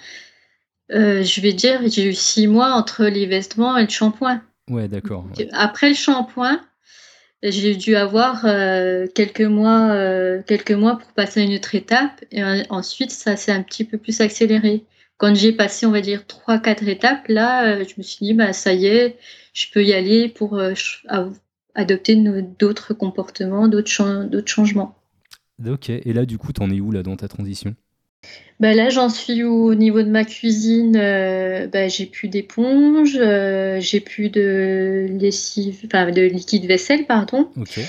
Euh, 0.92 1.24
je 1.24 1.42
vais 1.42 1.54
dire, 1.54 1.82
j'ai 1.86 2.06
eu 2.06 2.14
six 2.14 2.48
mois 2.48 2.72
entre 2.72 3.06
les 3.06 3.26
vêtements 3.26 3.78
et 3.78 3.84
le 3.84 3.90
shampoing. 3.90 4.42
Ouais, 4.70 4.88
d'accord. 4.88 5.26
Après 5.52 5.90
le 5.90 5.96
shampoing, 5.96 6.62
j'ai 7.44 7.76
dû 7.76 7.96
avoir 7.96 8.46
euh, 8.46 9.06
quelques 9.14 9.42
mois, 9.42 9.92
euh, 9.92 10.42
quelques 10.46 10.72
mois 10.72 10.98
pour 10.98 11.12
passer 11.12 11.42
à 11.42 11.44
une 11.44 11.56
autre 11.56 11.76
étape. 11.76 12.24
Et 12.32 12.42
ensuite, 12.70 13.12
ça 13.12 13.36
s'est 13.36 13.52
un 13.52 13.64
petit 13.64 13.84
peu 13.84 13.98
plus 13.98 14.22
accéléré 14.22 14.86
quand 15.18 15.36
j'ai 15.36 15.52
passé, 15.52 15.86
on 15.86 15.92
va 15.92 16.02
dire, 16.02 16.26
trois, 16.28 16.60
quatre 16.60 16.88
étapes, 16.88 17.28
là, 17.28 17.68
euh, 17.68 17.84
je 17.88 17.96
me 17.98 18.04
suis 18.04 18.26
dit, 18.26 18.34
bah, 18.34 18.54
ça 18.54 18.74
y 18.74 18.86
est, 18.86 19.18
je 19.54 19.66
peux 19.74 19.84
y 19.84 19.94
aller 19.94 20.30
pour 20.30 20.58
euh, 20.58 20.74
adopter 21.76 22.16
d'autres 22.60 22.94
comportements, 22.94 23.68
d'autres 23.68 23.90
changements. 24.46 24.96
Ok, 25.66 25.90
et 25.90 26.14
là, 26.14 26.26
du 26.26 26.38
coup, 26.38 26.54
t'en 26.54 26.70
es 26.70 26.80
où 26.80 26.92
là 26.92 27.02
dans 27.02 27.16
ta 27.16 27.28
transition? 27.28 27.76
Bah 28.60 28.74
là, 28.74 28.90
j'en 28.90 29.10
suis 29.10 29.44
au 29.44 29.76
niveau 29.76 30.02
de 30.02 30.10
ma 30.10 30.24
cuisine. 30.24 30.98
Euh, 30.98 31.68
bah, 31.68 31.88
j'ai 31.88 32.08
plus 32.08 32.28
d'éponge, 32.28 33.20
j'ai 33.80 34.00
plus 34.00 34.30
de 34.30 35.08
lessive, 35.20 35.82
enfin 35.86 36.12
de 36.12 36.22
liquide 36.24 36.66
vaisselle, 36.66 37.06
pardon. 37.06 37.50
Ok. 37.56 37.80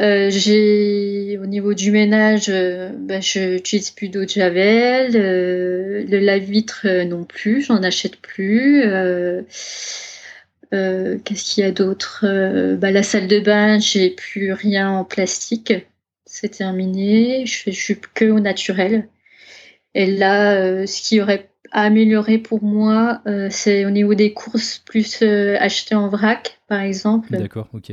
Euh, 0.00 0.30
j'ai 0.30 1.38
au 1.38 1.46
niveau 1.46 1.74
du 1.74 1.90
ménage, 1.90 2.48
euh, 2.48 2.90
bah, 2.94 3.20
je 3.20 3.54
n'utilise 3.54 3.90
plus 3.90 4.08
d'eau 4.08 4.24
de 4.24 4.28
javel, 4.28 5.16
euh, 5.16 6.04
le 6.08 6.18
lave-vitre 6.20 6.86
non 7.04 7.24
plus, 7.24 7.62
j'en 7.62 7.82
achète 7.82 8.16
plus. 8.16 8.82
Qu'est-ce 10.70 11.44
qu'il 11.44 11.64
y 11.64 11.66
a 11.66 11.72
d'autre 11.72 12.24
bah, 12.76 12.90
La 12.92 13.02
salle 13.02 13.26
de 13.26 13.40
bain, 13.40 13.78
j'ai 13.80 14.10
plus 14.10 14.52
rien 14.52 14.90
en 14.90 15.04
plastique, 15.04 15.72
c'est 16.26 16.50
terminé. 16.50 17.44
Je, 17.46 17.58
fais, 17.58 17.72
suis 17.72 17.98
que 18.14 18.26
au 18.26 18.38
naturel. 18.38 19.08
Et 19.94 20.06
là, 20.06 20.86
ce 20.86 21.02
qui 21.02 21.20
aurait 21.20 21.50
à 21.72 21.82
améliorer 21.82 22.38
pour 22.38 22.62
moi, 22.62 23.22
c'est 23.50 23.84
au 23.84 23.90
niveau 23.90 24.14
des 24.14 24.32
courses, 24.32 24.78
plus 24.78 25.22
acheter 25.22 25.94
en 25.96 26.08
vrac, 26.08 26.60
par 26.68 26.82
exemple. 26.82 27.30
D'accord, 27.30 27.68
ok. 27.72 27.92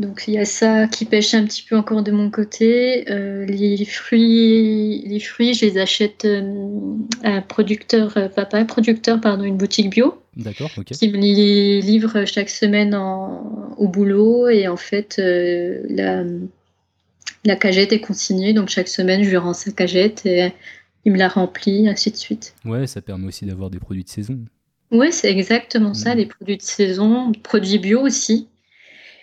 Donc 0.00 0.24
il 0.26 0.34
y 0.34 0.38
a 0.38 0.46
ça 0.46 0.88
qui 0.88 1.04
pêche 1.04 1.34
un 1.34 1.44
petit 1.44 1.62
peu 1.62 1.76
encore 1.76 2.02
de 2.02 2.10
mon 2.10 2.30
côté. 2.30 3.04
Euh, 3.10 3.44
les 3.44 3.84
fruits, 3.84 5.02
les 5.06 5.20
fruits, 5.20 5.52
je 5.52 5.66
les 5.66 5.76
achète 5.76 6.24
euh, 6.24 6.96
à 7.22 7.32
un 7.32 7.42
producteur, 7.42 8.16
euh, 8.16 8.28
pas, 8.30 8.48
un 8.52 8.64
producteur, 8.64 9.20
pardon, 9.20 9.44
une 9.44 9.58
boutique 9.58 9.90
bio. 9.90 10.22
D'accord, 10.36 10.70
ok. 10.78 10.86
Qui 10.86 11.08
me 11.10 11.18
les 11.18 11.82
livre 11.82 12.24
chaque 12.24 12.48
semaine 12.48 12.94
au 12.94 13.88
boulot 13.88 14.48
et 14.48 14.68
en 14.68 14.78
fait 14.78 15.20
la, 15.20 16.24
la 17.44 17.56
cagette 17.56 17.92
est 17.92 18.00
consignée, 18.00 18.54
donc 18.54 18.70
chaque 18.70 18.88
semaine 18.88 19.22
je 19.22 19.28
lui 19.28 19.36
rends 19.36 19.52
sa 19.52 19.70
cagette 19.70 20.24
et 20.24 20.50
il 21.04 21.12
me 21.12 21.18
la 21.18 21.28
remplit, 21.28 21.88
ainsi 21.88 22.10
de 22.10 22.16
suite. 22.16 22.54
Ouais, 22.64 22.86
ça 22.86 23.02
permet 23.02 23.26
aussi 23.26 23.44
d'avoir 23.44 23.68
des 23.68 23.80
produits 23.80 24.04
de 24.04 24.08
saison. 24.08 24.38
Ouais, 24.92 25.10
c'est 25.10 25.30
exactement 25.30 25.92
ça, 25.92 26.14
les 26.14 26.26
produits 26.26 26.56
de 26.56 26.62
saison, 26.62 27.32
produits 27.42 27.78
bio 27.78 28.00
aussi. 28.00 28.48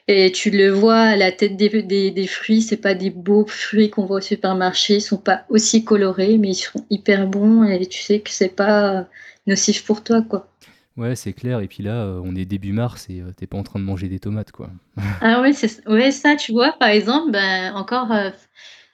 Et 0.09 0.31
tu 0.31 0.51
le 0.51 0.69
vois 0.69 0.99
à 0.99 1.15
la 1.17 1.31
tête 1.31 1.57
des, 1.57 1.83
des, 1.83 2.11
des 2.11 2.27
fruits, 2.27 2.61
c'est 2.61 2.77
pas 2.77 2.93
des 2.93 3.09
beaux 3.09 3.45
fruits 3.45 3.89
qu'on 3.89 4.05
voit 4.05 4.17
au 4.17 4.21
supermarché, 4.21 4.95
ils 4.95 5.01
sont 5.01 5.17
pas 5.17 5.43
aussi 5.49 5.83
colorés, 5.83 6.37
mais 6.37 6.49
ils 6.49 6.55
sont 6.55 6.85
hyper 6.89 7.27
bons 7.27 7.63
et 7.63 7.85
tu 7.87 8.01
sais 8.01 8.21
que 8.21 8.29
c'est 8.29 8.55
pas 8.55 9.05
nocif 9.47 9.85
pour 9.85 10.03
toi, 10.03 10.21
quoi. 10.21 10.47
Ouais, 10.97 11.15
c'est 11.15 11.33
clair. 11.33 11.59
Et 11.59 11.67
puis 11.67 11.83
là, 11.83 12.03
euh, 12.03 12.21
on 12.23 12.35
est 12.35 12.45
début 12.45 12.73
mars 12.73 13.05
et 13.09 13.21
euh, 13.21 13.31
t'es 13.35 13.45
pas 13.45 13.57
en 13.57 13.63
train 13.63 13.79
de 13.79 13.85
manger 13.85 14.07
des 14.07 14.19
tomates, 14.19 14.51
quoi. 14.51 14.69
Ah 15.21 15.41
ouais, 15.41 15.53
ouais, 15.87 16.11
ça, 16.11 16.35
tu 16.35 16.51
vois, 16.51 16.71
par 16.79 16.89
exemple, 16.89 17.31
ben, 17.31 17.73
encore, 17.75 18.11
euh, 18.11 18.31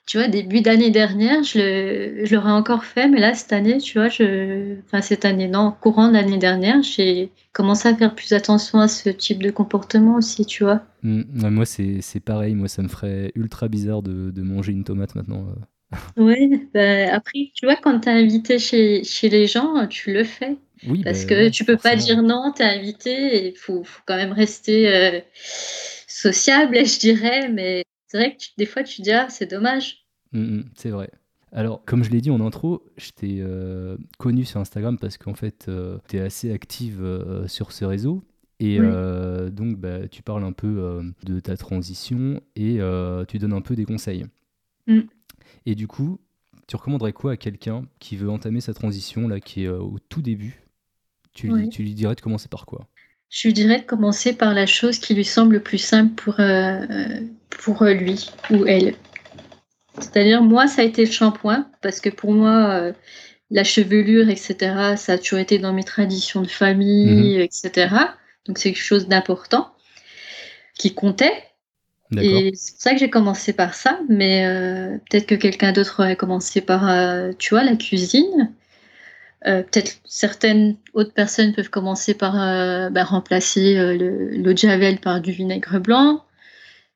tu 0.06 0.18
vois, 0.18 0.28
début 0.28 0.60
d'année 0.60 0.90
dernière, 0.90 1.42
je 1.42 2.32
l'aurais 2.34 2.52
encore 2.52 2.84
fait, 2.84 3.08
mais 3.08 3.20
là, 3.20 3.34
cette 3.34 3.52
année, 3.52 3.78
tu 3.78 3.98
vois, 3.98 4.08
je, 4.08 4.78
enfin, 4.84 5.00
cette 5.00 5.24
année, 5.24 5.48
non, 5.48 5.74
courant 5.80 6.08
de 6.08 6.12
l'année 6.14 6.38
dernière, 6.38 6.82
j'ai 6.82 7.30
commencé 7.52 7.88
à 7.88 7.96
faire 7.96 8.14
plus 8.14 8.32
attention 8.32 8.80
à 8.80 8.88
ce 8.88 9.08
type 9.08 9.42
de 9.42 9.50
comportement 9.50 10.16
aussi, 10.16 10.44
tu 10.44 10.64
vois. 10.64 10.82
Mm, 11.02 11.42
ouais, 11.42 11.50
moi, 11.50 11.64
c'est 11.66 12.20
pareil. 12.24 12.54
Moi, 12.54 12.68
ça 12.68 12.82
me 12.82 12.88
ferait 12.88 13.32
ultra 13.34 13.68
bizarre 13.68 14.02
de, 14.02 14.30
de 14.30 14.42
manger 14.42 14.72
une 14.72 14.84
tomate 14.84 15.14
maintenant. 15.14 15.46
euh. 15.48 15.96
Oui, 16.16 16.68
ben, 16.72 17.10
après, 17.10 17.50
tu 17.54 17.66
vois, 17.66 17.76
quand 17.76 18.00
t'es 18.00 18.10
invité 18.10 18.58
chez, 18.58 19.04
chez 19.04 19.28
les 19.28 19.46
gens, 19.46 19.86
tu 19.88 20.12
le 20.12 20.24
fais. 20.24 20.56
Oui, 20.86 21.02
Parce 21.02 21.24
bah, 21.24 21.28
que 21.30 21.34
ouais, 21.34 21.50
tu 21.50 21.64
peux 21.64 21.76
pas 21.76 21.96
dire 21.96 22.22
non, 22.22 22.52
t'es 22.54 22.64
invité 22.64 23.48
il 23.48 23.56
faut, 23.56 23.84
faut 23.84 24.02
quand 24.06 24.16
même 24.16 24.32
rester 24.32 24.88
euh, 24.94 25.20
sociable, 26.06 26.76
je 26.86 26.98
dirais. 26.98 27.48
Mais 27.48 27.84
c'est 28.14 28.18
vrai 28.18 28.36
que 28.36 28.40
tu- 28.40 28.50
des 28.56 28.66
fois, 28.66 28.84
tu 28.84 29.02
dis, 29.02 29.10
ah, 29.10 29.28
c'est 29.28 29.50
dommage. 29.50 30.06
Mm, 30.32 30.38
mm, 30.58 30.64
c'est 30.76 30.90
vrai. 30.90 31.10
Alors, 31.50 31.84
comme 31.84 32.04
je 32.04 32.10
l'ai 32.10 32.20
dit 32.20 32.30
en 32.30 32.40
intro, 32.40 32.84
je 32.96 33.10
t'ai 33.10 33.38
euh, 33.40 33.96
connu 34.18 34.44
sur 34.44 34.60
Instagram 34.60 34.98
parce 34.98 35.18
qu'en 35.18 35.34
fait, 35.34 35.68
tu 36.08 36.16
es 36.16 36.20
assez 36.20 36.52
active 36.52 37.02
euh, 37.02 37.46
sur 37.48 37.72
ce 37.72 37.84
réseau. 37.84 38.22
Et 38.60 38.78
Oui. 38.80 38.86
euh, 38.88 39.50
donc, 39.50 39.76
bah, 39.78 40.06
tu 40.08 40.22
parles 40.22 40.44
un 40.44 40.52
peu 40.52 40.78
euh, 40.78 41.02
de 41.24 41.40
ta 41.40 41.56
transition 41.56 42.40
et 42.54 42.80
euh, 42.80 43.24
tu 43.24 43.38
donnes 43.38 43.52
un 43.52 43.60
peu 43.60 43.74
des 43.74 43.84
conseils. 43.84 44.26
Mm. 44.86 45.00
Et 45.66 45.74
du 45.74 45.86
coup, 45.88 46.20
tu 46.68 46.76
recommanderais 46.76 47.12
quoi 47.12 47.32
à 47.32 47.36
quelqu'un 47.36 47.84
qui 47.98 48.16
veut 48.16 48.30
entamer 48.30 48.60
sa 48.60 48.74
transition, 48.74 49.28
là, 49.28 49.40
qui 49.40 49.64
est 49.64 49.68
euh, 49.68 49.78
au 49.80 49.98
tout 49.98 50.22
début? 50.22 50.62
Tu, 51.34 51.48
lui- 51.48 51.68
tu 51.68 51.82
lui 51.82 51.94
dirais 51.94 52.14
de 52.14 52.20
commencer 52.20 52.48
par 52.48 52.66
quoi? 52.66 52.88
Je 53.34 53.48
lui 53.48 53.52
dirais 53.52 53.80
de 53.80 53.84
commencer 53.84 54.32
par 54.32 54.54
la 54.54 54.64
chose 54.64 55.00
qui 55.00 55.12
lui 55.12 55.24
semble 55.24 55.54
le 55.54 55.60
plus 55.60 55.78
simple 55.78 56.14
pour, 56.14 56.38
euh, 56.38 56.86
pour 57.50 57.82
euh, 57.82 57.92
lui 57.92 58.30
ou 58.50 58.64
elle. 58.64 58.94
C'est-à-dire, 59.98 60.40
moi, 60.40 60.68
ça 60.68 60.82
a 60.82 60.84
été 60.84 61.04
le 61.04 61.10
shampoing, 61.10 61.68
parce 61.82 62.00
que 62.00 62.10
pour 62.10 62.30
moi, 62.30 62.70
euh, 62.70 62.92
la 63.50 63.64
chevelure, 63.64 64.28
etc., 64.28 64.94
ça 64.96 65.14
a 65.14 65.18
toujours 65.18 65.40
été 65.40 65.58
dans 65.58 65.72
mes 65.72 65.82
traditions 65.82 66.42
de 66.42 66.48
famille, 66.48 67.40
etc. 67.40 67.88
Donc, 68.46 68.58
c'est 68.58 68.72
quelque 68.72 68.84
chose 68.84 69.08
d'important 69.08 69.74
qui 70.78 70.94
comptait. 70.94 71.42
Et 72.16 72.52
c'est 72.54 72.74
pour 72.74 72.82
ça 72.82 72.92
que 72.92 72.98
j'ai 72.98 73.10
commencé 73.10 73.52
par 73.52 73.74
ça, 73.74 73.98
mais 74.08 74.46
euh, 74.46 74.96
peut-être 75.10 75.26
que 75.26 75.34
quelqu'un 75.34 75.72
d'autre 75.72 76.04
aurait 76.04 76.14
commencé 76.14 76.60
par, 76.60 76.88
euh, 76.88 77.32
tu 77.36 77.50
vois, 77.50 77.64
la 77.64 77.74
cuisine. 77.74 78.52
Euh, 79.46 79.62
peut-être 79.62 80.00
certaines 80.04 80.76
autres 80.94 81.12
personnes 81.12 81.52
peuvent 81.52 81.68
commencer 81.68 82.14
par 82.14 82.40
euh, 82.40 82.88
bah, 82.88 83.04
remplacer 83.04 83.76
euh, 83.76 83.96
le- 83.96 84.56
javel 84.56 84.98
par 85.00 85.20
du 85.20 85.32
vinaigre 85.32 85.80
blanc. 85.80 86.24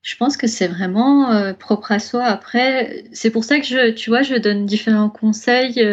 Je 0.03 0.17
pense 0.17 0.37
que 0.37 0.47
c'est 0.47 0.69
vraiment 0.69 1.31
euh, 1.33 1.53
propre 1.53 1.93
à 1.93 1.99
soi. 1.99 2.25
Après, 2.25 3.05
c'est 3.13 3.31
pour 3.31 3.45
ça 3.45 3.61
que 3.61 3.67
je, 3.67 3.91
tu 3.91 4.11
vois, 4.11 4.23
je 4.23 4.37
donne 4.37 4.65
différents 4.65 5.11
conseils, 5.11 5.85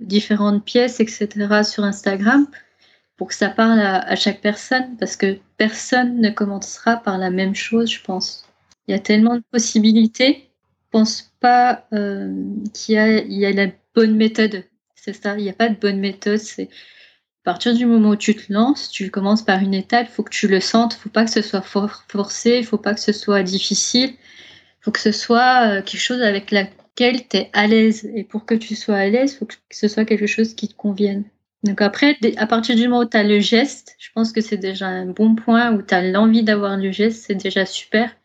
différentes 0.00 0.64
pièces, 0.64 1.00
etc. 1.00 1.62
sur 1.64 1.84
Instagram 1.84 2.46
pour 3.16 3.28
que 3.28 3.34
ça 3.34 3.48
parle 3.48 3.80
à, 3.80 4.14
chaque 4.16 4.42
personne, 4.42 4.96
parce 4.98 5.16
que 5.16 5.38
personne 5.56 6.20
ne 6.20 6.28
commencera 6.30 6.96
par 6.98 7.16
la 7.16 7.30
même 7.30 7.54
chose, 7.54 7.90
je 7.90 8.02
pense. 8.02 8.46
Il 8.88 8.92
y 8.92 8.94
a 8.94 8.98
tellement 8.98 9.36
de 9.36 9.42
possibilités. 9.50 10.50
Je 10.86 10.90
pense 10.90 11.32
pas 11.40 11.86
qu'il 11.90 12.94
y 12.94 13.38
y 13.38 13.46
a 13.46 13.52
la 13.52 13.68
bonne 13.94 14.16
méthode. 14.16 14.64
C'est 15.06 15.14
ça, 15.14 15.38
il 15.38 15.44
n'y 15.44 15.48
a 15.50 15.54
pas 15.54 15.68
de 15.70 15.76
bonne 15.80 16.00
méthode. 16.00 16.38
C'est 16.38 16.64
à 16.64 17.44
partir 17.44 17.74
du 17.74 17.86
moment 17.86 18.10
où 18.10 18.16
tu 18.16 18.34
te 18.36 18.52
lances, 18.52 18.90
tu 18.90 19.10
commences 19.10 19.42
par 19.44 19.60
une 19.62 19.74
étape, 19.74 20.08
il 20.10 20.12
faut 20.12 20.22
que 20.24 20.30
tu 20.30 20.48
le 20.48 20.60
sentes, 20.60 20.96
il 20.96 20.98
faut 21.00 21.10
pas 21.10 21.24
que 21.24 21.30
ce 21.30 21.42
soit 21.42 21.62
for- 21.62 22.04
forcé, 22.08 22.58
il 22.58 22.66
faut 22.66 22.78
pas 22.78 22.94
que 22.94 23.00
ce 23.00 23.12
soit 23.12 23.42
difficile, 23.42 24.10
il 24.12 24.18
faut 24.82 24.92
que 24.92 25.00
ce 25.00 25.12
soit 25.12 25.68
euh, 25.78 25.82
quelque 25.82 26.00
chose 26.00 26.22
avec 26.22 26.50
laquelle 26.52 27.28
tu 27.28 27.38
es 27.38 27.50
à 27.54 27.66
l'aise. 27.68 28.10
Et 28.16 28.24
pour 28.24 28.46
que 28.46 28.54
tu 28.54 28.76
sois 28.76 28.96
à 28.96 29.08
l'aise, 29.08 29.34
il 29.34 29.38
faut 29.38 29.46
que 29.46 29.56
ce 29.70 29.88
soit 29.88 30.04
quelque 30.06 30.28
chose 30.28 30.54
qui 30.54 30.68
te 30.68 30.74
convienne. 30.74 31.24
Donc 31.64 31.82
après, 31.82 32.18
à 32.38 32.46
partir 32.46 32.76
du 32.76 32.84
moment 32.88 33.00
où 33.02 33.08
tu 33.08 33.16
as 33.18 33.24
le 33.24 33.40
geste, 33.40 33.96
je 34.00 34.10
pense 34.14 34.32
que 34.32 34.40
c'est 34.42 34.58
déjà 34.58 34.88
un 34.88 35.06
bon 35.06 35.36
point, 35.36 35.72
où 35.72 35.82
tu 35.82 35.94
as 35.94 36.02
l'envie 36.02 36.44
d'avoir 36.44 36.78
du 36.78 36.92
geste, 36.92 37.24
c'est 37.26 37.34
déjà 37.36 37.66
super. 37.66 38.16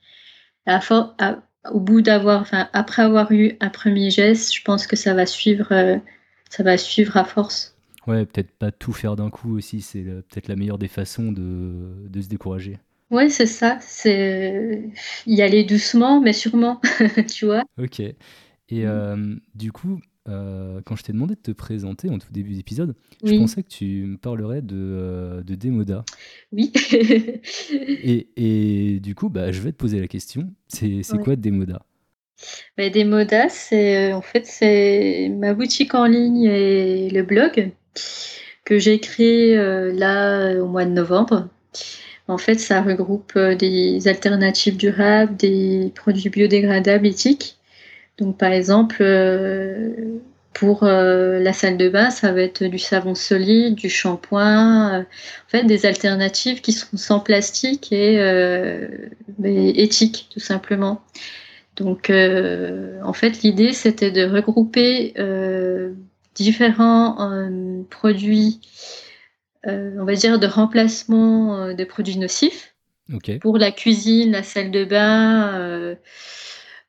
À 0.66 0.80
à- 1.20 1.44
au 1.72 1.80
bout 1.80 2.02
d'avoir, 2.02 2.42
enfin, 2.42 2.68
après 2.74 3.04
avoir 3.04 3.32
eu 3.32 3.56
un 3.60 3.70
premier 3.70 4.10
geste, 4.10 4.54
je 4.56 4.62
pense 4.64 4.88
que 4.88 4.96
ça 4.96 5.14
va 5.14 5.26
suivre, 5.28 5.72
euh, 5.72 5.98
ça 6.52 6.62
va 6.64 6.78
suivre 6.78 7.18
à 7.18 7.26
force. 7.26 7.76
Ouais, 8.08 8.26
peut-être 8.28 8.52
pas 8.52 8.72
tout 8.72 8.94
faire 8.94 9.16
d'un 9.16 9.30
coup 9.32 9.56
aussi, 9.58 9.82
c'est 9.82 10.04
peut-être 10.04 10.48
la 10.48 10.56
meilleure 10.56 10.78
des 10.80 10.88
façons 10.88 11.32
de, 11.32 12.08
de 12.08 12.22
se 12.22 12.28
décourager. 12.28 12.78
Ouais, 13.12 13.30
c'est 13.30 13.46
ça. 13.46 13.78
C'est 13.82 14.90
y 15.28 15.42
aller 15.42 15.64
doucement, 15.66 16.22
mais 16.22 16.34
sûrement, 16.34 16.80
tu 17.30 17.46
vois. 17.46 17.64
Ok. 17.78 18.00
Et 18.00 18.16
Mm. 18.84 18.88
euh, 18.88 19.36
du 19.56 19.72
coup, 19.72 20.00
euh, 20.28 20.82
quand 20.86 20.96
je 20.96 21.04
t'ai 21.04 21.14
demandé 21.14 21.36
de 21.36 21.42
te 21.42 21.52
présenter 21.52 22.10
en 22.10 22.20
tout 22.20 22.32
début 22.32 22.54
d'épisode, 22.54 22.96
je 23.26 23.34
Oui, 23.34 23.34
pensais 23.34 23.64
que 23.64 23.70
tu 23.70 24.06
me 24.06 24.18
parlerais 24.18 24.62
de, 24.62 24.76
euh, 24.78 25.44
de 25.44 25.56
Demoda. 25.56 26.08
oui. 26.52 26.72
Et, 28.04 28.30
et 28.96 29.00
du 29.00 29.16
coup, 29.16 29.30
bah, 29.30 29.52
je 29.52 29.62
vais 29.62 29.72
te 29.72 29.78
poser 29.78 30.00
la 30.00 30.08
question. 30.08 30.54
C'est 30.68 31.04
c'est 31.04 31.18
Ouais. 31.18 31.20
quoi 31.20 31.36
Demoda? 31.36 31.86
Mais 32.78 32.90
des 32.90 33.04
modas, 33.04 33.50
c'est 33.50 34.14
en 34.14 34.22
fait 34.22 34.46
c'est 34.46 35.30
ma 35.30 35.54
boutique 35.54 35.94
en 35.94 36.06
ligne 36.06 36.44
et 36.44 37.10
le 37.10 37.24
blog 37.24 37.72
que 38.66 38.80
j'ai 38.80 39.00
créé 39.00 39.58
euh, 39.58 39.92
là 39.94 40.40
euh, 40.40 40.62
au 40.62 40.68
mois 40.68 40.86
de 40.86 40.92
novembre. 40.92 41.50
En 42.28 42.38
fait, 42.38 42.60
ça 42.60 42.82
regroupe 42.82 43.34
euh, 43.36 43.56
des 43.56 44.08
alternatives 44.08 44.78
durables, 44.78 45.36
des 45.36 45.92
produits 45.96 46.30
biodégradables 46.30 47.06
éthiques. 47.08 47.58
Donc, 48.18 48.38
par 48.38 48.52
exemple, 48.52 48.98
euh, 49.02 50.20
pour 50.54 50.84
euh, 50.84 51.40
la 51.40 51.54
salle 51.54 51.78
de 51.78 51.90
bain, 51.90 52.10
ça 52.10 52.32
va 52.32 52.42
être 52.42 52.64
du 52.64 52.80
savon 52.80 53.16
solide, 53.16 53.76
du 53.76 53.90
shampoing, 53.90 54.94
euh, 54.94 55.02
en 55.02 55.50
fait, 55.50 55.64
des 55.64 55.86
alternatives 55.86 56.62
qui 56.62 56.74
seront 56.74 56.98
sans 56.98 57.20
plastique 57.20 57.92
et 57.92 58.20
euh, 58.20 58.88
éthiques, 59.44 60.28
tout 60.32 60.40
simplement. 60.40 61.02
Donc, 61.76 62.10
euh, 62.10 63.02
en 63.04 63.14
fait, 63.14 63.42
l'idée, 63.44 63.74
c'était 63.74 64.12
de 64.12 64.26
regrouper 64.26 65.14
euh, 65.18 65.94
différents 66.36 67.32
euh, 67.32 67.84
produits, 67.90 68.60
on 69.66 70.06
va 70.06 70.16
dire, 70.16 70.40
de 70.40 70.48
remplacement 70.48 71.74
de 71.74 71.84
produits 71.84 72.18
nocifs 72.18 72.76
pour 73.40 73.58
la 73.60 73.72
cuisine, 73.72 74.32
la 74.34 74.44
salle 74.44 74.72
de 74.72 74.86
bain, 74.86 75.98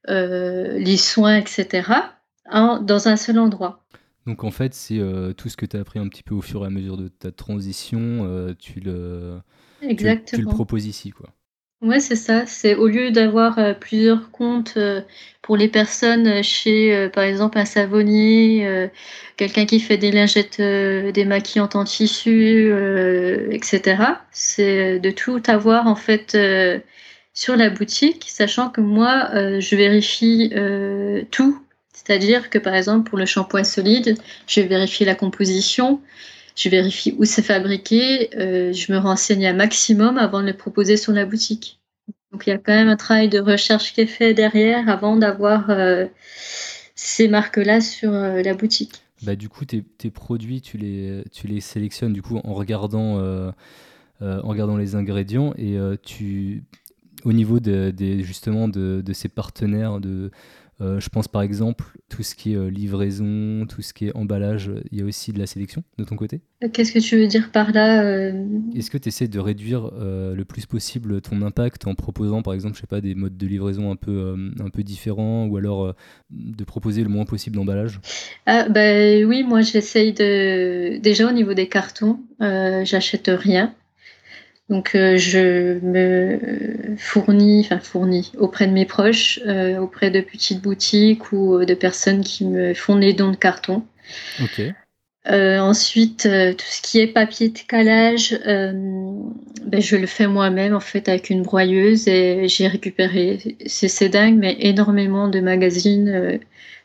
les 0.09 0.97
soins, 0.97 1.39
etc., 1.39 2.15
en- 2.51 2.79
dans 2.81 3.09
un 3.09 3.17
seul 3.17 3.39
endroit. 3.39 3.85
Donc 4.27 4.45
en 4.45 4.51
fait, 4.51 4.75
c'est 4.75 4.99
euh, 4.99 5.33
tout 5.33 5.49
ce 5.49 5.57
que 5.57 5.67
tu 5.67 5.77
as 5.77 5.81
appris 5.81 5.99
un 5.99 6.09
petit 6.09 6.23
peu 6.23 6.35
au 6.35 6.43
fur 6.43 6.63
et 6.63 6.67
à 6.67 6.71
mesure 6.71 6.97
de 6.97 7.09
ta 7.09 7.33
transition, 7.33 7.99
euh, 8.25 8.55
tu, 8.59 8.81
le, 8.81 9.41
tu, 9.97 10.15
tu 10.33 10.43
le 10.43 10.47
Exactement. 10.47 10.49
proposes 10.49 10.87
ici, 10.87 11.11
quoi. 11.11 11.35
Ouais, 11.83 11.99
c'est 11.99 12.15
ça. 12.17 12.47
C'est 12.47 12.77
au 12.77 12.87
lieu 12.87 13.11
d'avoir 13.11 13.59
euh, 13.59 13.75
plusieurs 13.75 14.31
comptes 14.31 14.75
euh, 14.77 15.01
pour 15.43 15.57
les 15.57 15.67
personnes 15.69 16.29
euh, 16.29 16.43
chez, 16.43 17.09
par 17.13 17.25
exemple, 17.25 17.59
un 17.59 17.65
savonnier, 17.65 18.89
quelqu'un 19.37 19.67
qui 19.67 19.81
fait 19.81 19.97
des 19.97 20.13
lingettes 20.13 20.61
démaquillantes 20.61 21.75
en 21.75 21.85
tissu, 21.85 22.73
etc. 23.51 24.03
C'est 24.31 25.01
de 25.01 25.11
tout 25.11 25.43
avoir 25.49 25.89
en 25.89 25.97
fait 25.97 26.37
sur 27.35 27.57
la 27.57 27.71
boutique, 27.71 28.27
sachant 28.29 28.71
que 28.71 28.81
moi, 28.81 29.31
je 29.61 29.77
vérifie 29.77 30.53
tout. 31.33 31.61
C'est-à-dire 31.93 32.51
que 32.51 32.59
par 32.59 32.75
exemple, 32.75 33.09
pour 33.09 33.19
le 33.19 33.27
shampoing 33.27 33.65
solide, 33.65 34.17
je 34.47 34.61
vérifie 34.61 35.05
la 35.05 35.15
composition, 35.17 36.01
je 36.55 36.69
vérifie 36.69 37.15
où 37.19 37.25
c'est 37.25 37.43
fabriqué, 37.43 38.31
euh, 38.37 38.73
je 38.73 38.93
me 38.93 38.99
renseigne 38.99 39.47
un 39.47 39.55
maximum 39.55 40.19
avant 40.19 40.41
de 40.41 40.47
le 40.47 40.53
proposer 40.53 40.97
sur 40.97 41.13
la 41.13 41.25
boutique. 41.25 41.81
Donc 42.33 42.47
il 42.47 42.51
y 42.51 42.53
a 42.53 42.59
quand 42.59 42.73
même 42.73 42.89
un 42.89 42.97
travail 42.97 43.29
de 43.29 43.39
recherche 43.39 43.93
qui 43.95 44.03
est 44.03 44.07
fait 44.07 44.35
derrière 44.35 44.89
avant 44.89 45.17
d'avoir 45.17 45.71
euh, 45.71 46.07
ces 46.95 47.29
marques-là 47.29 47.81
sur 47.81 48.13
euh, 48.13 48.43
la 48.43 48.55
boutique. 48.55 49.03
Bah, 49.23 49.37
du 49.37 49.49
coup, 49.49 49.65
tes, 49.65 50.11
produits, 50.11 50.61
tu 50.61 50.79
les, 50.79 51.23
tu 51.33 51.47
les 51.47 51.61
sélectionnes 51.61 52.13
du 52.13 52.23
coup 52.23 52.41
en 52.43 52.55
regardant, 52.55 53.19
en 54.21 54.49
regardant 54.49 54.77
les 54.77 54.97
ingrédients 54.97 55.55
et 55.57 55.77
tu, 56.03 56.65
au 57.25 57.33
niveau 57.33 57.61
de, 57.61 57.95
justement 58.23 58.67
de, 58.67 59.01
de, 59.01 59.13
ces 59.13 59.29
partenaires, 59.29 60.01
de, 60.01 60.33
euh, 60.81 60.99
je 61.01 61.09
pense 61.11 61.29
par 61.29 61.43
exemple 61.43 61.85
tout 62.09 62.23
ce 62.23 62.35
qui 62.35 62.53
est 62.53 62.57
euh, 62.57 62.69
livraison, 62.69 63.67
tout 63.67 63.83
ce 63.83 63.93
qui 63.93 64.07
est 64.07 64.17
emballage, 64.17 64.71
il 64.91 64.99
y 64.99 65.03
a 65.03 65.05
aussi 65.05 65.33
de 65.33 65.39
la 65.39 65.47
sélection 65.47 65.85
de 65.99 66.05
ton 66.05 66.17
côté 66.17 66.41
Qu'est-ce 66.73 66.93
que 66.93 66.99
tu 66.99 67.19
veux 67.19 67.27
dire 67.27 67.51
par 67.51 67.73
là 67.73 68.03
Est-ce 68.75 68.91
que 68.91 68.99
tu 68.99 69.09
essaies 69.09 69.27
de 69.27 69.41
réduire 69.41 69.91
le 69.97 70.43
plus 70.45 70.65
possible 70.65 71.21
ton 71.21 71.43
impact 71.43 71.89
en 71.89 71.97
proposant 71.97 72.43
par 72.43 72.55
exemple, 72.55 72.77
je 72.77 72.83
sais 72.83 72.87
pas, 72.87 73.01
des 73.01 73.17
modes 73.17 73.37
de 73.37 73.47
livraison 73.49 73.91
un 73.91 73.97
peu, 73.97 74.37
un 74.61 74.71
peu 74.71 74.85
différents 74.85 75.47
ou 75.47 75.57
alors 75.57 75.93
de 76.31 76.63
proposer 76.63 77.03
le 77.03 77.09
moins 77.09 77.25
possible 77.25 77.57
d'emballage? 77.57 77.99
Ah, 78.47 78.69
bah, 78.69 79.27
Oui, 79.27 79.43
moi 79.43 79.63
j'essaye 79.63 80.13
de... 80.13 80.99
Déjà 80.99 81.29
au 81.29 81.33
niveau 81.33 81.53
des 81.53 81.69
cartons, 81.69 82.21
j'achète 82.39 83.29
rien. 83.29 83.75
Donc 84.73 84.95
euh, 84.95 85.19
je 85.19 85.79
me 85.85 86.97
fournis, 86.97 87.61
enfin 87.61 87.79
fournis 87.79 88.33
auprès 88.39 88.67
de 88.67 88.73
mes 88.73 88.87
proches, 88.87 89.39
euh, 89.47 89.77
auprès 89.77 90.11
de 90.11 90.23
petites 90.23 90.63
boutiques 90.63 91.31
ou 91.31 91.59
euh, 91.59 91.67
de 91.67 91.75
personnes 91.75 92.23
qui 92.23 92.47
me 92.47 92.73
font 92.73 92.97
des 92.97 93.13
dons 93.13 93.33
de 93.33 93.37
carton. 93.37 93.85
ensuite, 95.27 96.23
tout 96.23 96.67
ce 96.67 96.81
qui 96.81 97.01
est 97.01 97.07
papier 97.07 97.51
de 97.51 97.59
calage, 97.69 98.35
ben, 98.45 99.81
je 99.81 99.97
le 99.97 100.07
fais 100.07 100.27
moi-même 100.27 100.75
en 100.75 100.81
fait 100.81 101.07
avec 101.07 101.29
une 101.29 101.43
broyeuse 101.43 102.09
et 102.09 102.49
j'ai 102.49 102.67
récupéré, 102.67 103.57
c'est 103.67 104.09
dingue, 104.09 104.39
mais 104.39 104.57
énormément 104.59 105.29
de 105.29 105.41
magazines 105.41 106.41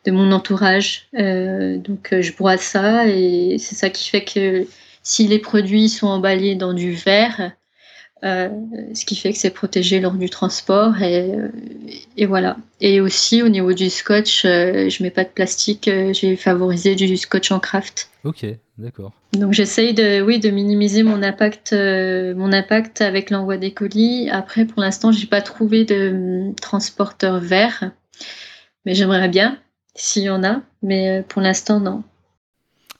de 0.05 0.11
mon 0.11 0.33
entourage. 0.33 1.07
donc 1.13 2.09
je 2.11 2.35
broie 2.35 2.57
ça 2.57 3.07
et 3.07 3.55
c'est 3.59 3.75
ça 3.75 3.89
qui 3.89 4.09
fait 4.09 4.25
que 4.25 4.67
si 5.03 5.25
les 5.25 5.39
produits 5.39 5.87
sont 5.87 6.07
emballés 6.07 6.55
dans 6.55 6.73
du 6.73 6.91
verre, 6.91 7.53
euh, 8.23 8.49
ce 8.95 9.05
qui 9.05 9.15
fait 9.15 9.31
que 9.31 9.37
c'est 9.37 9.51
protégé 9.51 9.99
lors 9.99 10.13
du 10.13 10.29
transport 10.29 11.01
et, 11.03 11.31
et, 12.17 12.25
voilà. 12.25 12.57
Et 12.81 12.99
aussi 12.99 13.43
au 13.43 13.49
niveau 13.49 13.73
du 13.73 13.89
scotch, 13.89 14.43
euh, 14.45 14.89
je 14.89 15.03
mets 15.03 15.11
pas 15.11 15.23
de 15.23 15.29
plastique, 15.29 15.87
euh, 15.87 16.13
j'ai 16.13 16.35
favorisé 16.35 16.95
du 16.95 17.15
scotch 17.15 17.51
en 17.51 17.59
craft. 17.59 18.09
Ok, 18.23 18.45
d'accord. 18.77 19.13
Donc 19.33 19.53
j'essaye 19.53 19.93
de, 19.93 20.21
oui, 20.21 20.39
de 20.39 20.49
minimiser 20.49 21.03
mon 21.03 21.21
impact, 21.21 21.73
mon 21.73 22.51
impact 22.51 23.01
avec 23.01 23.29
l'envoi 23.29 23.57
des 23.57 23.71
colis. 23.71 24.29
Après, 24.31 24.65
pour 24.65 24.81
l'instant, 24.81 25.11
j'ai 25.11 25.27
pas 25.27 25.41
trouvé 25.41 25.85
de 25.85 26.47
hum, 26.47 26.55
transporteur 26.55 27.39
vert, 27.39 27.91
mais 28.85 28.95
j'aimerais 28.95 29.29
bien 29.29 29.59
s'il 29.95 30.23
y 30.23 30.29
en 30.29 30.43
a, 30.43 30.61
mais 30.81 31.23
pour 31.27 31.41
l'instant, 31.41 31.79
non. 31.79 32.03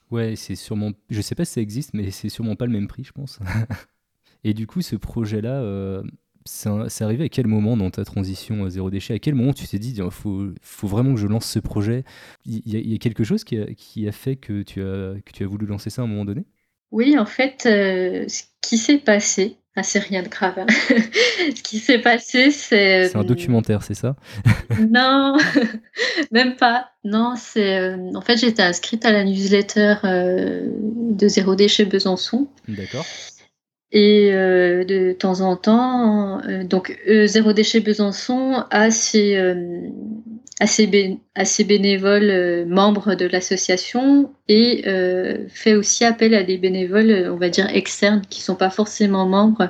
Ouais, 0.09 0.35
c'est 0.35 0.55
sûrement, 0.55 0.91
je 1.09 1.21
sais 1.21 1.35
pas 1.35 1.43
si 1.43 1.53
ça 1.53 1.61
existe, 1.61 1.93
mais 1.93 2.11
c'est 2.11 2.29
sûrement 2.29 2.55
pas 2.55 2.65
le 2.65 2.71
même 2.71 2.87
prix, 2.87 3.03
je 3.03 3.11
pense. 3.11 3.39
Et 4.43 4.53
du 4.53 4.67
coup, 4.67 4.81
ce 4.81 4.95
projet-là, 4.95 5.61
euh, 5.61 6.03
c'est 6.47 7.03
arrivé 7.03 7.25
à 7.25 7.29
quel 7.29 7.47
moment 7.47 7.77
dans 7.77 7.89
ta 7.89 8.05
transition 8.05 8.65
à 8.65 8.69
zéro 8.69 8.89
déchet? 8.89 9.13
À 9.13 9.19
quel 9.19 9.35
moment 9.35 9.53
tu 9.53 9.67
t'es 9.67 9.79
dit, 9.79 9.93
il 9.95 10.11
faut, 10.11 10.47
faut, 10.61 10.87
vraiment 10.87 11.13
que 11.13 11.19
je 11.19 11.27
lance 11.27 11.45
ce 11.45 11.59
projet? 11.59 12.03
Il 12.45 12.61
y, 12.65 12.95
a 12.95 12.97
quelque 12.97 13.23
chose 13.23 13.43
qui 13.43 13.57
a, 13.57 13.65
qui 13.75 14.07
a, 14.07 14.11
fait 14.11 14.35
que 14.35 14.61
tu 14.63 14.81
as, 14.81 15.15
que 15.25 15.31
tu 15.33 15.43
as 15.43 15.47
voulu 15.47 15.65
lancer 15.65 15.89
ça 15.89 16.01
à 16.01 16.05
un 16.05 16.07
moment 16.07 16.25
donné? 16.25 16.45
Oui, 16.91 17.17
en 17.17 17.25
fait, 17.25 17.65
euh, 17.65 18.25
ce 18.27 18.43
qui 18.61 18.77
s'est 18.77 18.99
passé, 18.99 19.57
ah, 19.75 19.83
c'est 19.83 19.99
rien 19.99 20.23
de 20.23 20.29
grave. 20.29 20.57
Hein. 20.57 20.65
ce 21.55 21.61
qui 21.61 21.79
s'est 21.79 21.99
passé, 21.99 22.49
c'est. 22.51 23.09
C'est 23.09 23.15
un 23.15 23.21
euh, 23.21 23.23
documentaire, 23.23 23.83
c'est 23.83 23.93
ça? 23.93 24.15
Non, 24.89 25.37
même 26.31 26.55
pas. 26.55 26.89
Non, 27.03 27.33
c'est. 27.35 27.95
En 28.15 28.21
fait, 28.21 28.37
j'étais 28.37 28.61
inscrite 28.61 29.05
à 29.05 29.11
la 29.11 29.23
newsletter 29.23 29.95
de 30.03 31.27
Zéro 31.27 31.55
Déchet 31.55 31.85
Besançon. 31.85 32.47
D'accord. 32.67 33.05
Et 33.93 34.31
euh, 34.33 34.83
de 34.83 35.13
temps 35.13 35.39
en 35.39 35.55
temps, 35.55 36.41
euh, 36.45 36.65
donc 36.65 36.99
euh, 37.07 37.25
Zéro 37.25 37.53
Déchet 37.53 37.79
Besançon 37.79 38.65
a 38.69 38.91
ses, 38.91 39.37
bénévoles 41.65 42.65
membres 42.65 43.15
de 43.15 43.25
l'association 43.25 44.33
et 44.49 44.83
fait 45.49 45.75
aussi 45.75 46.03
appel 46.03 46.33
à 46.33 46.43
des 46.43 46.57
bénévoles, 46.57 47.29
on 47.31 47.37
va 47.37 47.47
dire 47.47 47.67
externes, 47.73 48.23
qui 48.29 48.41
sont 48.41 48.55
pas 48.55 48.69
forcément 48.69 49.25
membres 49.25 49.69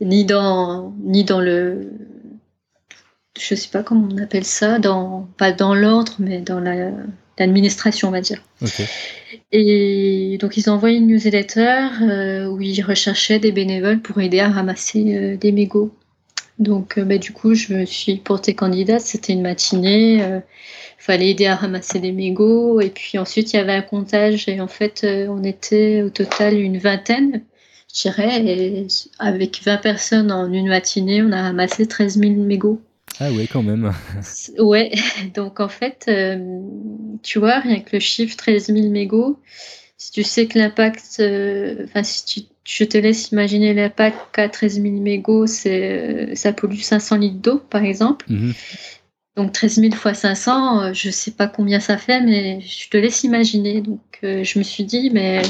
ni 0.00 0.24
dans 0.24 0.92
ni 1.04 1.22
dans 1.22 1.40
le 1.40 1.90
je 3.38 3.54
sais 3.54 3.68
pas 3.68 3.82
comment 3.82 4.08
on 4.12 4.18
appelle 4.18 4.44
ça, 4.44 4.78
dans 4.78 5.28
pas 5.38 5.52
dans 5.52 5.74
l'ordre, 5.74 6.12
mais 6.18 6.40
dans 6.40 6.60
la 6.60 6.90
l'administration, 7.38 8.08
on 8.08 8.10
va 8.10 8.20
dire. 8.20 8.42
Et 9.52 10.38
donc, 10.40 10.56
ils 10.56 10.70
ont 10.70 10.74
envoyé 10.74 10.98
une 10.98 11.06
newsletter 11.06 11.88
euh, 12.02 12.46
où 12.46 12.60
ils 12.60 12.82
recherchaient 12.82 13.38
des 13.38 13.52
bénévoles 13.52 14.00
pour 14.00 14.20
aider 14.20 14.40
à 14.40 14.48
ramasser 14.48 15.16
euh, 15.16 15.36
des 15.36 15.52
mégots. 15.52 15.94
Donc, 16.58 16.98
euh, 16.98 17.04
bah, 17.04 17.18
du 17.18 17.32
coup, 17.32 17.54
je 17.54 17.74
me 17.74 17.84
suis 17.84 18.16
portée 18.16 18.54
candidate. 18.54 19.00
C'était 19.00 19.32
une 19.32 19.42
matinée. 19.42 20.16
Il 20.18 20.42
fallait 20.98 21.30
aider 21.30 21.46
à 21.46 21.56
ramasser 21.56 21.98
des 21.98 22.12
mégots. 22.12 22.80
Et 22.80 22.90
puis 22.90 23.18
ensuite, 23.18 23.52
il 23.52 23.56
y 23.56 23.58
avait 23.58 23.72
un 23.72 23.82
comptage. 23.82 24.48
Et 24.48 24.60
en 24.60 24.68
fait, 24.68 25.06
on 25.28 25.42
était 25.42 26.02
au 26.02 26.10
total 26.10 26.58
une 26.58 26.78
vingtaine, 26.78 27.42
je 27.94 28.02
dirais. 28.02 28.44
Et 28.44 28.86
avec 29.18 29.60
20 29.64 29.78
personnes 29.78 30.30
en 30.30 30.52
une 30.52 30.68
matinée, 30.68 31.22
on 31.22 31.32
a 31.32 31.42
ramassé 31.42 31.86
13 31.86 32.18
000 32.18 32.32
mégots. 32.34 32.80
Ah 33.20 33.30
ouais, 33.30 33.46
quand 33.46 33.62
même. 33.62 33.92
ouais, 34.58 34.92
donc 35.34 35.60
en 35.60 35.68
fait, 35.68 36.04
euh, 36.08 36.60
tu 37.22 37.38
vois, 37.38 37.60
rien 37.60 37.80
que 37.80 37.90
le 37.92 38.00
chiffre 38.00 38.36
13 38.36 38.66
000 38.66 38.90
mégots, 38.90 39.40
si 39.96 40.10
tu 40.10 40.22
sais 40.24 40.46
que 40.46 40.58
l'impact, 40.58 41.16
euh, 41.20 41.84
enfin, 41.84 42.02
si 42.02 42.24
tu, 42.24 42.40
je 42.64 42.84
te 42.84 42.98
laisse 42.98 43.30
imaginer 43.30 43.72
l'impact 43.72 44.18
qu'à 44.32 44.48
13 44.48 44.82
000 44.82 44.94
mégots, 45.00 45.46
c'est, 45.46 46.30
euh, 46.30 46.34
ça 46.34 46.52
pollue 46.52 46.80
500 46.80 47.16
litres 47.16 47.40
d'eau, 47.40 47.58
par 47.58 47.84
exemple. 47.84 48.26
Mhm. 48.28 48.52
Donc 49.36 49.52
13 49.52 49.80
000 49.80 49.94
fois 49.94 50.14
500, 50.14 50.92
je 50.92 51.10
sais 51.10 51.32
pas 51.32 51.48
combien 51.48 51.80
ça 51.80 51.98
fait, 51.98 52.20
mais 52.20 52.60
je 52.60 52.88
te 52.88 52.96
laisse 52.96 53.24
imaginer. 53.24 53.80
Donc 53.80 54.00
je 54.22 54.58
me 54.60 54.62
suis 54.62 54.84
dit, 54.84 55.10
mais 55.12 55.42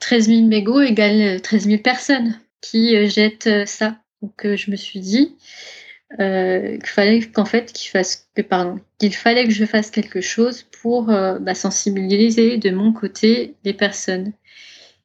13 0.00 0.26
000 0.26 0.42
mégots 0.46 0.80
égale 0.80 1.40
13 1.40 1.66
000 1.66 1.78
personnes 1.78 2.40
qui 2.60 3.08
jettent 3.08 3.66
ça. 3.66 3.98
Donc 4.20 4.44
je 4.56 4.68
me 4.68 4.74
suis 4.74 4.98
dit, 4.98 5.36
euh, 6.20 6.76
qu'il 6.78 6.86
fallait 6.86 7.20
qu'en 7.22 7.44
fait 7.44 7.72
qu'il 7.72 7.90
fasse 7.90 8.28
que 8.36 8.42
pardon 8.42 8.78
qu'il 9.00 9.14
fallait 9.14 9.44
que 9.44 9.52
je 9.52 9.64
fasse 9.64 9.90
quelque 9.90 10.20
chose 10.20 10.64
pour 10.80 11.10
euh, 11.10 11.40
bah, 11.40 11.54
sensibiliser 11.54 12.56
de 12.56 12.70
mon 12.70 12.92
côté 12.92 13.54
les 13.64 13.74
personnes. 13.74 14.32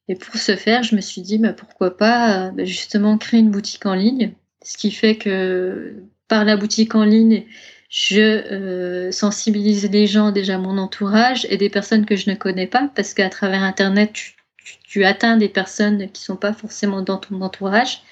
Et 0.07 0.15
pour 0.15 0.35
ce 0.35 0.55
faire 0.55 0.83
je 0.83 0.95
me 0.95 1.01
suis 1.01 1.21
dit 1.21 1.39
bah, 1.39 1.53
pourquoi 1.53 1.97
pas 1.97 2.51
bah, 2.51 2.63
justement 2.63 3.17
créer 3.17 3.39
une 3.39 3.49
boutique 3.49 3.87
en 3.87 3.95
ligne. 3.95 4.33
Ce 4.63 4.77
qui 4.77 4.91
fait 4.91 5.15
que 5.15 5.95
par 6.27 6.45
la 6.45 6.57
boutique 6.57 6.93
en 6.93 7.05
ligne 7.05 7.43
je 7.89 8.21
euh, 8.21 9.11
sensibilise 9.11 9.89
les 9.89 10.05
gens 10.05 10.31
déjà 10.31 10.59
mon 10.59 10.77
entourage 10.77 11.47
et 11.49 11.57
des 11.57 11.69
personnes 11.69 12.05
que 12.05 12.15
je 12.15 12.29
ne 12.29 12.35
connais 12.35 12.67
pas 12.67 12.91
parce 12.93 13.15
qu'à 13.15 13.29
travers 13.29 13.63
internet 13.63 14.13
tu, 14.13 14.35
tu 14.83 15.05
atteins 15.05 15.37
des 15.37 15.49
personnes 15.49 16.07
qui 16.11 16.21
sont 16.21 16.35
pas 16.35 16.53
forcément 16.53 17.01
dans 17.01 17.17
ton 17.17 17.41
entourage 17.41 18.03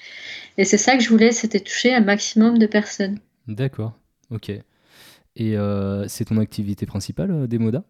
et 0.58 0.64
c'est 0.64 0.76
ça 0.76 0.96
que 0.96 1.02
je 1.02 1.08
voulais, 1.08 1.32
c'était 1.32 1.60
toucher 1.60 1.94
un 1.94 2.00
maximum 2.00 2.58
de 2.58 2.66
personnes. 2.66 3.18
D'accord, 3.46 3.94
ok. 4.30 4.50
Et 5.36 5.56
euh, 5.56 6.06
c'est 6.08 6.26
ton 6.26 6.38
activité 6.38 6.84
principale, 6.84 7.30
euh, 7.30 7.46
des 7.46 7.58
modas? 7.58 7.84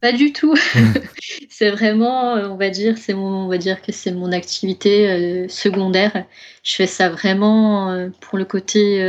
Pas 0.00 0.12
du 0.12 0.32
tout. 0.32 0.54
c'est 1.50 1.70
vraiment, 1.70 2.36
euh, 2.36 2.48
on 2.48 2.56
va 2.56 2.70
dire, 2.70 2.96
c'est 2.96 3.12
mon, 3.12 3.44
on 3.44 3.48
va 3.48 3.58
dire 3.58 3.82
que 3.82 3.90
c'est 3.90 4.12
mon 4.12 4.30
activité 4.30 5.48
secondaire. 5.48 6.24
Je 6.62 6.76
fais 6.76 6.86
ça 6.86 7.08
vraiment 7.08 8.08
pour 8.20 8.38
le 8.38 8.44
côté 8.44 9.00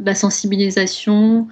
bah, 0.00 0.14
sensibilisation, 0.14 1.46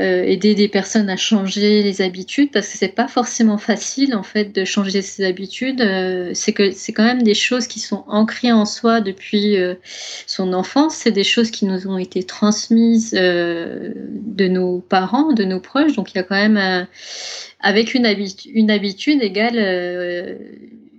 euh, 0.00 0.22
aider 0.22 0.54
des 0.54 0.68
personnes 0.68 1.10
à 1.10 1.16
changer 1.18 1.82
les 1.82 2.00
habitudes 2.00 2.50
parce 2.52 2.68
que 2.68 2.78
c'est 2.78 2.94
pas 2.94 3.06
forcément 3.06 3.58
facile 3.58 4.14
en 4.14 4.22
fait 4.22 4.46
de 4.54 4.64
changer 4.64 5.02
ses 5.02 5.24
habitudes. 5.24 5.82
Euh, 5.82 6.30
c'est 6.32 6.54
que 6.54 6.70
c'est 6.70 6.92
quand 6.92 7.04
même 7.04 7.22
des 7.22 7.34
choses 7.34 7.66
qui 7.66 7.80
sont 7.80 8.04
ancrées 8.08 8.50
en 8.50 8.64
soi 8.64 9.02
depuis 9.02 9.58
euh, 9.58 9.74
son 10.26 10.54
enfance. 10.54 10.94
C'est 10.94 11.10
des 11.10 11.24
choses 11.24 11.50
qui 11.50 11.66
nous 11.66 11.86
ont 11.86 11.98
été 11.98 12.22
transmises 12.22 13.12
de 13.12 14.48
nos 14.48 14.80
parents, 14.80 15.32
de 15.34 15.44
nos 15.44 15.60
proches. 15.60 15.94
Donc 15.94 16.12
il 16.12 16.16
y 16.16 16.20
a 16.20 16.22
quand 16.22 16.48
même 16.48 16.86
avec 17.60 17.92
une, 17.92 18.06
habitude, 18.06 19.22
égale 19.22 20.38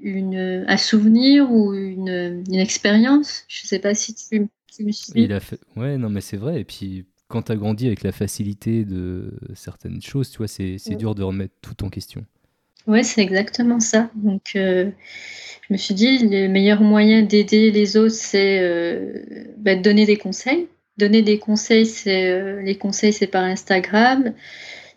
une, 0.04 0.66
un 0.68 0.78
souvenir 0.78 1.52
ou 1.52 1.74
une, 1.74 2.44
expérience. 2.54 3.46
Je 3.48 3.66
sais 3.66 3.80
pas 3.80 3.96
si 3.96 4.14
tu, 4.14 4.48
tu 4.72 4.86
me 4.86 4.92
suis. 4.92 5.14
Il 5.16 5.34
a 5.34 5.40
fait... 5.40 5.60
Ouais, 5.76 5.98
non, 5.98 6.10
mais 6.10 6.22
c'est 6.22 6.38
vrai. 6.38 6.62
Et 6.62 6.66
puis 6.66 7.06
quand 7.32 7.44
tu 7.44 7.52
as 7.52 7.56
grandi 7.56 7.88
avec 7.88 8.04
la 8.04 8.12
facilité 8.12 8.86
de 8.86 9.34
certaines 9.56 10.02
choses, 10.02 10.30
tu 10.30 10.38
vois, 10.38 10.48
c'est 10.48 10.96
dur 10.96 11.16
de 11.16 11.24
remettre 11.24 11.54
tout 11.62 11.84
en 11.84 11.90
question. 11.90 12.26
Ouais, 12.88 13.04
c'est 13.04 13.22
exactement 13.22 13.80
ça. 13.80 14.10
Donc, 14.16 14.52
euh, 14.56 14.90
je 15.68 15.74
me 15.74 15.78
suis 15.78 15.94
dit, 15.94 16.18
le 16.20 16.48
meilleur 16.48 16.82
moyen 16.82 17.22
d'aider 17.22 17.72
les 17.72 17.98
autres, 17.98 18.16
c'est 18.16 18.60
euh, 18.60 19.24
bah, 19.58 19.76
de 19.76 19.82
donner 19.82 20.06
des 20.06 20.18
conseils. 20.18 20.68
Donner 20.98 21.22
des 21.22 21.40
conseils, 21.40 21.86
c'est 21.86 22.32
euh, 22.32 22.62
les 22.62 22.78
conseils, 22.78 23.14
c'est 23.14 23.28
par 23.28 23.44
Instagram, 23.44 24.34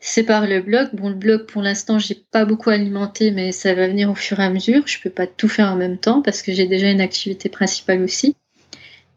c'est 0.01 0.25
par 0.25 0.47
le 0.47 0.61
blog. 0.61 0.88
Bon, 0.94 1.11
le 1.11 1.14
blog, 1.14 1.47
pour 1.47 1.62
l'instant, 1.62 1.99
j'ai 1.99 2.16
pas 2.31 2.44
beaucoup 2.44 2.70
alimenté, 2.70 3.31
mais 3.31 3.53
ça 3.53 3.75
va 3.75 3.87
venir 3.87 4.11
au 4.11 4.14
fur 4.14 4.40
et 4.40 4.44
à 4.44 4.51
mesure. 4.51 4.87
Je 4.87 5.01
peux 5.01 5.11
pas 5.11 5.27
tout 5.27 5.49
faire 5.49 5.70
en 5.70 5.77
même 5.77 5.99
temps 5.99 6.23
parce 6.23 6.42
que 6.42 6.53
j'ai 6.53 6.66
déjà 6.66 6.90
une 6.90 7.01
activité 7.01 7.49
principale 7.49 8.03
aussi. 8.03 8.35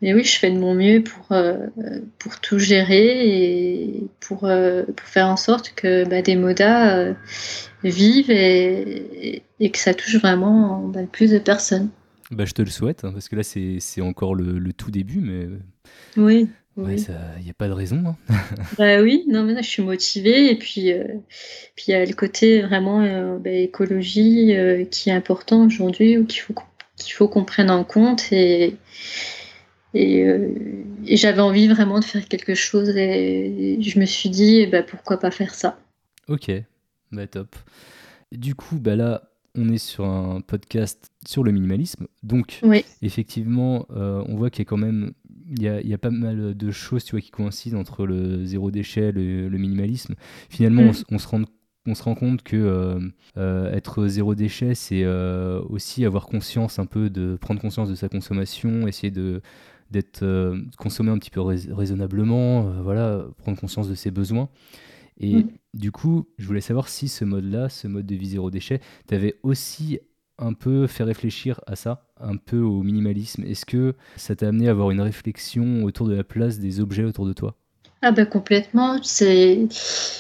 Mais 0.01 0.13
oui, 0.13 0.23
je 0.23 0.37
fais 0.37 0.51
de 0.51 0.59
mon 0.59 0.75
mieux 0.75 1.03
pour, 1.03 1.35
pour 2.19 2.39
tout 2.39 2.59
gérer 2.59 3.27
et 3.27 4.03
pour, 4.19 4.39
pour 4.39 5.07
faire 5.07 5.27
en 5.27 5.37
sorte 5.37 5.73
que 5.75 6.07
bah, 6.07 6.21
des 6.21 6.35
modas 6.35 7.13
vivent 7.83 8.29
et, 8.29 9.41
et, 9.59 9.71
que 9.71 9.77
ça 9.79 9.93
touche 9.93 10.17
vraiment 10.17 10.87
bah, 10.87 11.01
plus 11.11 11.31
de 11.31 11.39
personnes. 11.39 11.89
Bah, 12.29 12.45
je 12.45 12.53
te 12.53 12.61
le 12.61 12.69
souhaite, 12.69 13.05
hein, 13.05 13.11
parce 13.11 13.29
que 13.29 13.35
là, 13.35 13.43
c'est 13.43 14.01
encore 14.01 14.35
le, 14.35 14.59
le, 14.59 14.73
tout 14.73 14.91
début, 14.91 15.19
mais. 15.19 15.47
Oui. 16.15 16.47
Il 16.77 17.43
n'y 17.43 17.49
a 17.49 17.53
pas 17.57 17.67
de 17.67 17.73
raison. 17.73 18.03
Hein. 18.29 18.35
bah 18.77 19.01
oui, 19.01 19.23
non, 19.27 19.43
mais 19.43 19.53
là, 19.53 19.61
je 19.61 19.69
suis 19.69 19.81
motivée. 19.81 20.51
Et 20.51 20.55
puis, 20.55 20.91
euh, 20.91 21.05
puis 21.75 21.85
il 21.87 21.91
y 21.91 21.93
a 21.95 22.05
le 22.05 22.13
côté 22.13 22.61
vraiment 22.61 23.01
euh, 23.01 23.37
bah, 23.39 23.49
écologie 23.49 24.55
euh, 24.55 24.85
qui 24.85 25.09
est 25.09 25.13
important 25.13 25.65
aujourd'hui, 25.65 26.23
qu'il 26.27 26.41
faut 26.41 26.53
qu'il 26.97 27.13
faut 27.13 27.27
qu'on 27.27 27.45
prenne 27.45 27.71
en 27.71 27.83
compte. 27.83 28.31
Et, 28.31 28.75
et, 29.97 30.27
et 31.07 31.17
j'avais 31.17 31.41
envie 31.41 31.67
vraiment 31.67 31.99
de 31.99 32.05
faire 32.05 32.27
quelque 32.27 32.55
chose. 32.55 32.89
Et, 32.95 33.77
je 33.81 33.99
me 33.99 34.05
suis 34.05 34.29
dit, 34.29 34.67
bah, 34.67 34.83
pourquoi 34.83 35.19
pas 35.19 35.31
faire 35.31 35.53
ça 35.53 35.79
Ok, 36.27 36.51
bah, 37.11 37.27
top. 37.27 37.55
Du 38.31 38.55
coup, 38.55 38.77
bah 38.79 38.95
là, 38.95 39.29
on 39.55 39.69
est 39.69 39.77
sur 39.77 40.05
un 40.05 40.41
podcast 40.41 41.11
sur 41.25 41.43
le 41.43 41.51
minimalisme. 41.51 42.07
Donc, 42.23 42.61
effectivement, 43.01 43.87
euh, 43.91 44.23
on 44.27 44.35
voit 44.35 44.49
qu'il 44.49 44.59
y 44.59 44.67
a 44.67 44.69
quand 44.69 44.77
même 44.77 45.13
il 45.49 45.61
y, 45.61 45.93
a, 45.93 45.97
pas 45.97 46.09
mal 46.09 46.57
de 46.57 46.71
choses 46.71 47.05
tu 47.05 47.11
vois, 47.11 47.21
qui 47.21 47.31
coïncident 47.31 47.79
entre 47.79 48.05
le 48.05 48.43
zéro 48.43 48.69
déchet, 48.69 49.13
le, 49.13 49.47
le 49.47 49.57
minimalisme. 49.57 50.15
Finalement, 50.49 50.83
mm. 50.83 51.03
on, 51.09 51.17
se 51.17 51.27
rend, 51.27 51.41
on 51.85 51.95
se 51.95 52.03
rend 52.03 52.15
compte 52.15 52.43
que 52.43 52.57
euh, 52.57 52.99
euh, 53.37 53.71
être 53.71 54.07
zéro 54.07 54.35
déchet, 54.35 54.75
c'est 54.75 55.05
aussi 55.69 56.03
avoir 56.03 56.25
conscience 56.25 56.79
un 56.79 56.85
peu 56.85 57.09
de 57.09 57.37
prendre 57.39 57.61
conscience 57.61 57.89
de 57.89 57.95
sa 57.95 58.09
consommation, 58.09 58.89
essayer 58.89 59.11
de 59.11 59.41
d'être 59.91 60.25
consommé 60.77 61.11
un 61.11 61.17
petit 61.17 61.31
peu 61.31 61.41
raisonnablement, 61.41 62.81
voilà, 62.81 63.25
prendre 63.37 63.59
conscience 63.59 63.89
de 63.89 63.95
ses 63.95 64.11
besoins. 64.11 64.49
Et 65.19 65.37
mm. 65.37 65.49
du 65.73 65.91
coup, 65.91 66.27
je 66.37 66.45
voulais 66.45 66.61
savoir 66.61 66.89
si 66.89 67.07
ce 67.07 67.25
mode-là, 67.25 67.69
ce 67.69 67.87
mode 67.87 68.05
de 68.05 68.15
vie 68.15 68.29
zéro 68.29 68.51
déchet, 68.51 68.81
t'avait 69.07 69.39
aussi 69.43 69.99
un 70.39 70.53
peu 70.53 70.87
fait 70.87 71.03
réfléchir 71.03 71.59
à 71.65 71.75
ça, 71.75 72.05
un 72.19 72.37
peu 72.37 72.59
au 72.59 72.83
minimalisme. 72.83 73.43
Est-ce 73.43 73.65
que 73.65 73.95
ça 74.15 74.35
t'a 74.35 74.49
amené 74.49 74.67
à 74.67 74.71
avoir 74.71 74.91
une 74.91 75.01
réflexion 75.01 75.83
autour 75.83 76.07
de 76.07 76.13
la 76.13 76.23
place 76.23 76.59
des 76.59 76.79
objets 76.79 77.03
autour 77.03 77.25
de 77.25 77.33
toi? 77.33 77.55
Ah 78.03 78.11
ben 78.11 78.27
complètement. 78.27 79.01
C'est, 79.01 79.67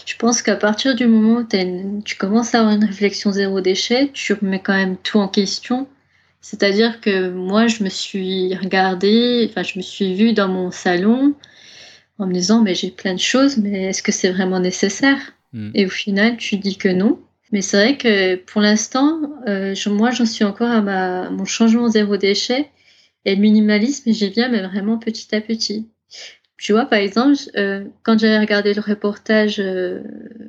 je 0.05 0.15
pense 0.17 0.41
qu'à 0.41 0.55
partir 0.55 0.95
du 0.95 1.05
moment 1.05 1.41
où 1.41 2.01
tu 2.01 2.17
commences 2.17 2.55
à 2.55 2.61
avoir 2.61 2.73
une 2.73 2.85
réflexion 2.85 3.31
zéro 3.31 3.61
déchet, 3.61 4.09
tu 4.13 4.33
remets 4.33 4.61
quand 4.61 4.73
même 4.73 4.97
tout 4.97 5.19
en 5.19 5.27
question. 5.27 5.87
C'est-à-dire 6.49 7.01
que 7.01 7.29
moi, 7.29 7.67
je 7.67 7.83
me 7.83 7.89
suis 7.89 8.55
regardée, 8.55 9.47
enfin, 9.49 9.63
je 9.63 9.77
me 9.77 9.83
suis 9.83 10.13
vue 10.15 10.31
dans 10.31 10.47
mon 10.47 10.71
salon, 10.71 11.35
en 12.19 12.25
me 12.25 12.31
disant 12.31 12.61
mais 12.61 12.73
j'ai 12.73 12.89
plein 12.89 13.15
de 13.15 13.19
choses, 13.19 13.57
mais 13.57 13.87
est-ce 13.87 14.01
que 14.01 14.13
c'est 14.13 14.31
vraiment 14.31 14.61
nécessaire? 14.61 15.19
Hmm. 15.51 15.71
Et 15.73 15.85
au 15.85 15.89
final, 15.89 16.37
tu 16.37 16.55
dis 16.55 16.77
que 16.77 16.87
non. 16.87 17.19
Mais 17.51 17.61
c'est 17.61 17.75
vrai 17.75 17.97
que 17.97 18.35
pour 18.35 18.61
l'instant, 18.61 19.19
euh, 19.49 19.75
moi 19.87 20.11
j'en 20.11 20.25
suis 20.25 20.45
encore 20.45 20.71
à 20.71 20.81
ma, 20.81 21.29
mon 21.31 21.43
changement 21.43 21.89
zéro 21.89 22.15
déchet 22.15 22.69
et 23.25 23.35
le 23.35 23.41
minimalisme, 23.41 24.13
j'y 24.13 24.29
viens, 24.29 24.47
mais 24.47 24.61
vraiment 24.61 24.97
petit 24.97 25.35
à 25.35 25.41
petit. 25.41 25.89
Tu 26.57 26.71
vois, 26.71 26.85
par 26.85 26.99
exemple, 26.99 27.35
euh, 27.57 27.83
quand 28.03 28.17
j'avais 28.17 28.39
regardé 28.39 28.73
le 28.73 28.81
reportage 28.81 29.59
euh, 29.59 30.01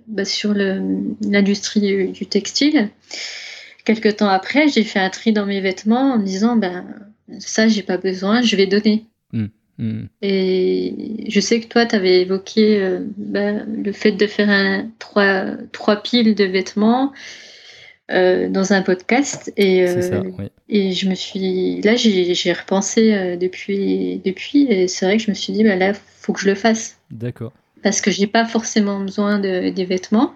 bah, 0.07 0.25
sur 0.25 0.55
l'industrie 0.55 2.13
du, 2.13 2.27
textile, 2.27 2.89
quelques 3.89 4.19
temps 4.19 4.29
après, 4.29 4.69
j'ai 4.69 4.85
fait 4.85 4.99
un 4.99 5.09
tri 5.09 5.33
dans 5.33 5.47
mes 5.47 5.63
vêtements 5.63 6.13
en 6.13 6.19
me 6.19 6.25
disant, 6.25 6.57
ben 6.57 6.85
ça, 7.39 7.69
j'ai 7.69 7.83
pas 7.83 7.97
besoin, 7.97 8.43
je 8.43 8.55
vais 8.55 8.67
donner. 8.67 9.07
Hmm. 9.33 9.47
Hmm. 9.79 10.07
Et 10.21 11.25
je 11.29 11.41
sais 11.41 11.61
que 11.61 11.69
toi, 11.69 11.87
tu 11.87 11.97
avais 11.97 12.21
évoqué 12.21 12.81
euh, 12.81 13.01
bah, 13.17 13.65
le 13.65 13.93
fait 13.93 14.13
de 14.13 14.27
faire 14.27 14.51
un, 14.51 14.91
trois, 14.99 15.45
trois 15.73 16.03
piles 16.03 16.35
de 16.35 16.45
vêtements 16.45 17.13
euh, 18.11 18.51
dans 18.51 18.75
un 18.75 18.83
podcast. 18.83 19.53
Et, 19.57 19.89
euh, 19.89 20.31
et 20.69 20.93
je 20.93 21.09
me 21.09 21.15
suis. 21.15 21.81
Là, 21.81 21.97
j'ai 21.97 22.53
repensé 22.53 23.37
depuis, 23.41 24.21
depuis. 24.23 24.65
Et 24.65 24.87
c'est 24.87 25.07
vrai 25.07 25.17
que 25.17 25.23
je 25.23 25.31
me 25.31 25.35
suis 25.35 25.55
dit, 25.55 25.65
bah, 25.65 25.77
là, 25.77 25.95
faut 25.95 26.35
que 26.35 26.41
je 26.41 26.49
le 26.49 26.55
fasse. 26.55 26.99
D'accord. 27.11 27.53
Parce 27.83 28.03
que 28.03 28.11
j'ai 28.11 28.27
pas 28.27 28.45
forcément 28.45 29.01
besoin 29.01 29.39
de, 29.39 29.71
des 29.71 29.85
vêtements. 29.87 30.35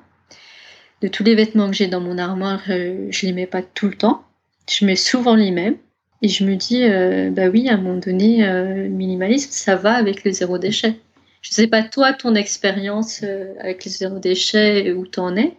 De 1.02 1.08
tous 1.08 1.24
les 1.24 1.34
vêtements 1.34 1.68
que 1.68 1.76
j'ai 1.76 1.88
dans 1.88 2.00
mon 2.00 2.16
armoire, 2.16 2.62
je 2.66 3.26
les 3.26 3.32
mets 3.32 3.46
pas 3.46 3.62
tout 3.62 3.88
le 3.88 3.94
temps. 3.94 4.24
Je 4.70 4.86
mets 4.86 4.96
souvent 4.96 5.34
les 5.34 5.50
mêmes. 5.50 5.76
Et 6.22 6.28
je 6.28 6.44
me 6.44 6.54
dis, 6.54 6.84
euh, 6.84 7.30
bah 7.30 7.48
oui, 7.48 7.68
à 7.68 7.74
un 7.74 7.76
moment 7.76 7.98
donné, 7.98 8.46
euh, 8.46 8.88
minimalisme, 8.88 9.50
ça 9.50 9.74
va 9.74 9.94
avec 9.94 10.22
le 10.22 10.30
zéro 10.30 10.56
déchet. 10.56 10.94
Je 11.42 11.50
ne 11.50 11.54
sais 11.54 11.66
pas 11.66 11.82
toi, 11.82 12.12
ton 12.12 12.36
expérience 12.36 13.22
euh, 13.24 13.52
avec 13.58 13.84
le 13.84 13.90
zéro 13.90 14.20
déchet, 14.20 14.92
où 14.92 15.04
tu 15.04 15.18
en 15.18 15.36
es, 15.36 15.52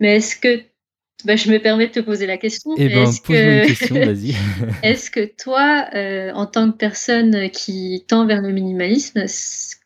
mais 0.00 0.16
est-ce 0.16 0.34
que, 0.34 0.62
bah, 1.24 1.36
je 1.36 1.50
me 1.50 1.58
permets 1.58 1.86
de 1.86 1.92
te 1.92 2.00
poser 2.00 2.26
la 2.26 2.36
question. 2.36 2.72
Eh 2.76 2.88
ben, 2.88 3.04
est-ce 3.04 3.20
que... 3.20 4.82
est-ce 4.82 5.10
que 5.10 5.30
toi, 5.36 5.86
en 6.34 6.46
tant 6.46 6.70
que 6.70 6.76
personne 6.76 7.50
qui 7.50 8.04
tend 8.08 8.26
vers 8.26 8.42
le 8.42 8.52
minimalisme, 8.52 9.24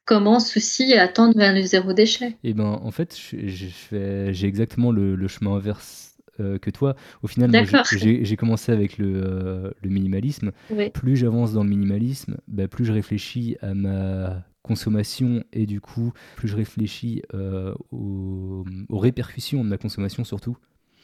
commence 0.04 0.56
aussi 0.56 0.94
à 0.94 1.06
tendre 1.06 1.36
vers 1.36 1.54
le 1.54 1.62
zéro 1.62 1.92
déchet? 1.92 2.36
Eh 2.42 2.54
ben, 2.54 2.80
en 2.82 2.90
fait, 2.90 3.16
j'ai 3.32 4.46
exactement 4.46 4.90
le, 4.90 5.14
le 5.14 5.28
chemin 5.28 5.56
inverse 5.56 6.08
euh, 6.40 6.58
que 6.58 6.70
toi. 6.70 6.94
Au 7.22 7.26
final, 7.26 7.50
j'ai 7.90 8.36
commencé 8.36 8.70
avec 8.70 8.96
le, 8.98 9.22
euh, 9.24 9.70
minimalisme. 9.84 10.52
Plus 10.94 11.16
j'avance 11.16 11.52
dans 11.52 11.64
le 11.64 11.68
minimalisme, 11.68 12.36
bah, 12.46 12.68
plus 12.68 12.84
je 12.84 12.92
réfléchis 12.92 13.56
à 13.60 13.74
ma 13.74 14.44
consommation 14.62 15.42
et 15.52 15.66
du 15.66 15.80
coup, 15.80 16.12
plus 16.36 16.46
je 16.46 16.56
réfléchis 16.56 17.22
euh, 17.34 17.74
aux, 17.90 18.64
répercussions 18.90 19.64
de 19.64 19.68
ma 19.68 19.78
consommation 19.78 20.22
surtout. 20.22 20.56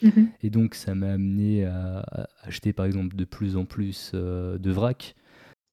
Mhm. 0.04 0.28
Et 0.42 0.50
donc, 0.50 0.74
ça 0.76 0.94
m'a 0.94 1.12
amené 1.12 1.64
à, 1.64 2.28
acheter 2.42 2.72
par 2.72 2.86
exemple 2.86 3.16
de 3.16 3.24
plus 3.24 3.56
en 3.56 3.64
plus 3.64 4.12
de 4.14 4.70
vrac. 4.70 5.16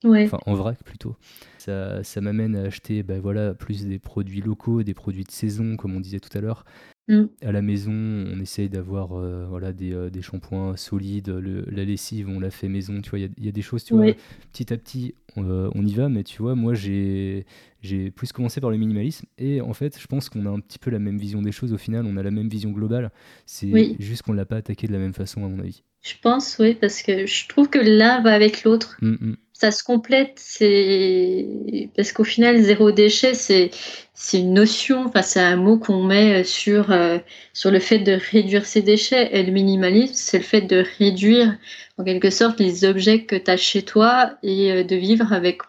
Enfin, 0.04 0.40
en 0.48 0.56
vrac 0.56 0.82
plutôt. 0.84 1.16
Ça, 1.60 2.04
ça 2.04 2.22
m'amène 2.22 2.56
à 2.56 2.64
acheter 2.64 3.04
bah, 3.04 3.20
voilà, 3.20 3.54
plus 3.54 3.86
des 3.86 4.00
produits 4.00 4.42
locaux, 4.42 4.82
des 4.82 4.96
produits 4.96 5.24
de 5.24 5.32
saison, 5.32 5.76
comme 5.76 5.96
on 5.96 6.00
disait 6.00 6.20
tout 6.20 6.36
à 6.36 6.42
l'heure. 6.42 6.66
Mm. 7.12 7.28
À 7.42 7.52
la 7.52 7.62
maison, 7.62 7.92
on 7.92 8.40
essaye 8.40 8.70
d'avoir 8.70 9.12
euh, 9.12 9.46
voilà, 9.50 9.74
des, 9.74 9.94
euh, 9.94 10.10
des 10.10 10.22
shampoings 10.22 10.78
solides. 10.78 11.28
la 11.28 11.84
lessive, 11.84 12.30
on 12.30 12.40
la 12.40 12.50
fait 12.50 12.70
maison. 12.70 13.02
Tu 13.02 13.10
vois, 13.10 13.20
il 13.20 13.30
y, 13.38 13.50
a 13.50 13.52
des 13.52 13.62
choses, 13.62 13.84
tu 13.84 13.94
vois, 13.94 14.14
petit 14.54 14.72
à 14.72 14.78
petit, 14.78 15.14
euh, 15.38 15.70
on, 15.76 15.86
y 15.86 15.94
va. 15.94 16.08
Mais 16.08 16.24
tu 16.24 16.42
vois, 16.42 16.56
moi, 16.56 16.74
j'ai 16.74 17.46
j'ai 17.82 18.12
plus 18.12 18.32
commencé 18.32 18.62
par 18.62 18.70
le 18.70 18.78
minimalisme. 18.78 19.26
Et 19.38 19.60
en 19.60 19.74
fait, 19.74 20.00
je 20.00 20.08
pense 20.08 20.30
qu'on 20.30 20.46
a 20.46 20.50
un 20.50 20.62
petit 20.62 20.80
peu 20.80 20.90
la 20.90 21.00
même 21.00 21.18
vision 21.18 21.42
des 21.42 21.52
choses. 21.52 21.74
Au 21.74 21.78
final, 21.78 22.06
on 22.06 22.16
a 22.16 22.24
la 22.24 22.32
même 22.32 22.48
vision 22.48 22.72
globale. 22.72 23.12
C'est 23.46 23.98
juste 24.00 24.22
qu'on 24.22 24.32
ne 24.32 24.38
l'a 24.38 24.46
pas 24.46 24.58
attaqué 24.58 24.88
de 24.88 24.94
la 24.94 25.00
même 25.00 25.14
façon, 25.14 25.44
à 25.44 25.50
mon 25.50 25.60
avis. 25.60 25.84
Je 26.02 26.14
pense, 26.22 26.58
oui, 26.60 26.74
parce 26.74 27.04
que 27.04 27.26
je 27.26 27.48
trouve 27.48 27.70
que 27.70 27.80
l'un 27.80 28.22
va 28.22 28.34
avec 28.34 28.64
l'autre. 28.64 28.98
Mm, 29.02 29.12
mm. 29.12 29.38
Ça 29.54 29.70
se 29.70 29.84
complète, 29.84 30.34
c'est 30.38 31.90
parce 31.96 32.12
qu'au 32.14 32.24
final, 32.24 32.60
zéro 32.64 32.92
déchet, 32.92 33.36
c'est 33.36 33.70
c'est 34.16 34.40
une 34.40 34.56
notion, 34.56 35.06
enfin 35.06 35.22
c'est 35.22 35.40
un 35.40 35.56
mot 35.56 35.78
qu'on 35.78 36.04
met 36.04 36.44
sur 36.44 36.92
euh, 36.92 37.20
sur 37.54 37.70
le 37.70 37.80
fait 37.80 38.00
de 38.00 38.14
réduire 38.32 38.66
ses 38.66 38.82
déchets. 38.82 39.30
Et 39.34 39.44
le 39.44 39.52
minimalisme, 39.52 40.16
c'est 40.16 40.40
le 40.40 40.44
fait 40.44 40.62
de 40.62 40.84
réduire 40.98 41.56
en 42.00 42.04
quelque 42.04 42.32
sorte 42.32 42.60
les 42.60 42.86
objets 42.86 43.26
que 43.26 43.36
tu 43.36 43.52
as 43.52 43.58
chez 43.58 43.84
toi 43.84 44.34
et 44.42 44.72
euh, 44.72 44.84
de 44.84 44.96
vivre 44.96 45.32
avec 45.32 45.62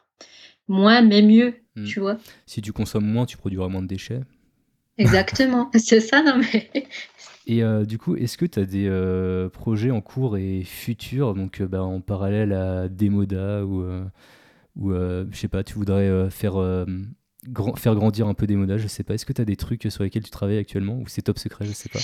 moins 0.68 1.02
mais 1.02 1.20
mieux, 1.20 1.54
mm. 1.76 1.84
tu 1.84 2.00
vois. 2.00 2.16
Si 2.46 2.62
tu 2.62 2.72
consommes 2.72 3.04
moins, 3.04 3.26
tu 3.26 3.36
produiras 3.36 3.68
moins 3.68 3.82
de 3.82 3.88
déchets. 3.88 4.20
Exactement, 4.98 5.70
c'est 5.76 6.00
ça, 6.00 6.22
non 6.22 6.38
mais 6.38 6.70
et 7.46 7.62
euh, 7.62 7.84
du 7.84 7.98
coup, 7.98 8.16
est-ce 8.16 8.36
que 8.38 8.46
tu 8.46 8.58
as 8.58 8.64
des 8.64 8.86
euh, 8.88 9.48
projets 9.48 9.90
en 9.90 10.00
cours 10.00 10.36
et 10.36 10.62
futurs, 10.64 11.34
donc 11.34 11.60
euh, 11.60 11.66
bah, 11.66 11.82
en 11.82 12.00
parallèle 12.00 12.52
à 12.52 12.88
Demoda 12.88 13.64
ou, 13.64 13.84
ou 14.76 14.92
je 14.92 15.26
sais 15.36 15.48
pas, 15.48 15.64
tu 15.64 15.74
voudrais 15.74 16.30
faire, 16.30 16.54
grandir 17.46 18.28
un 18.28 18.34
peu 18.34 18.46
Demoda, 18.46 18.78
je 18.78 18.86
sais 18.86 19.02
pas. 19.02 19.14
Est-ce 19.14 19.26
que 19.26 19.32
tu 19.32 19.40
as 19.42 19.46
des 19.46 19.56
trucs 19.56 19.86
sur 19.90 20.04
lesquels 20.04 20.22
tu 20.24 20.30
travailles 20.30 20.58
actuellement 20.58 20.98
ou 20.98 21.08
c'est 21.08 21.22
top 21.22 21.38
secret, 21.38 21.64
je 21.66 21.72
sais 21.72 21.88
pas? 21.88 22.00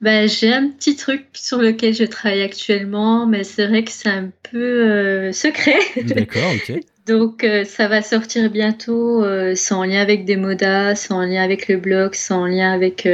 Bah, 0.00 0.26
J'ai 0.26 0.52
un 0.52 0.68
petit 0.68 0.96
truc 0.96 1.26
sur 1.34 1.58
lequel 1.58 1.94
je 1.94 2.04
travaille 2.04 2.42
actuellement, 2.42 3.26
mais 3.26 3.44
c'est 3.44 3.66
vrai 3.66 3.84
que 3.84 3.90
c'est 3.90 4.08
un 4.08 4.30
peu 4.50 5.32
secret. 5.32 5.78
D'accord, 6.02 6.52
ok. 6.54 6.80
Donc 7.06 7.46
ça 7.64 7.86
va 7.86 8.02
sortir 8.02 8.50
bientôt, 8.50 9.24
c'est 9.54 9.74
en 9.74 9.84
lien 9.84 10.00
avec 10.00 10.24
Demoda, 10.24 10.96
c'est 10.96 11.12
en 11.12 11.22
lien 11.22 11.40
avec 11.40 11.68
le 11.68 11.76
blog, 11.76 12.14
c'est 12.14 12.34
en 12.34 12.46
lien 12.46 12.72
avec 12.72 13.06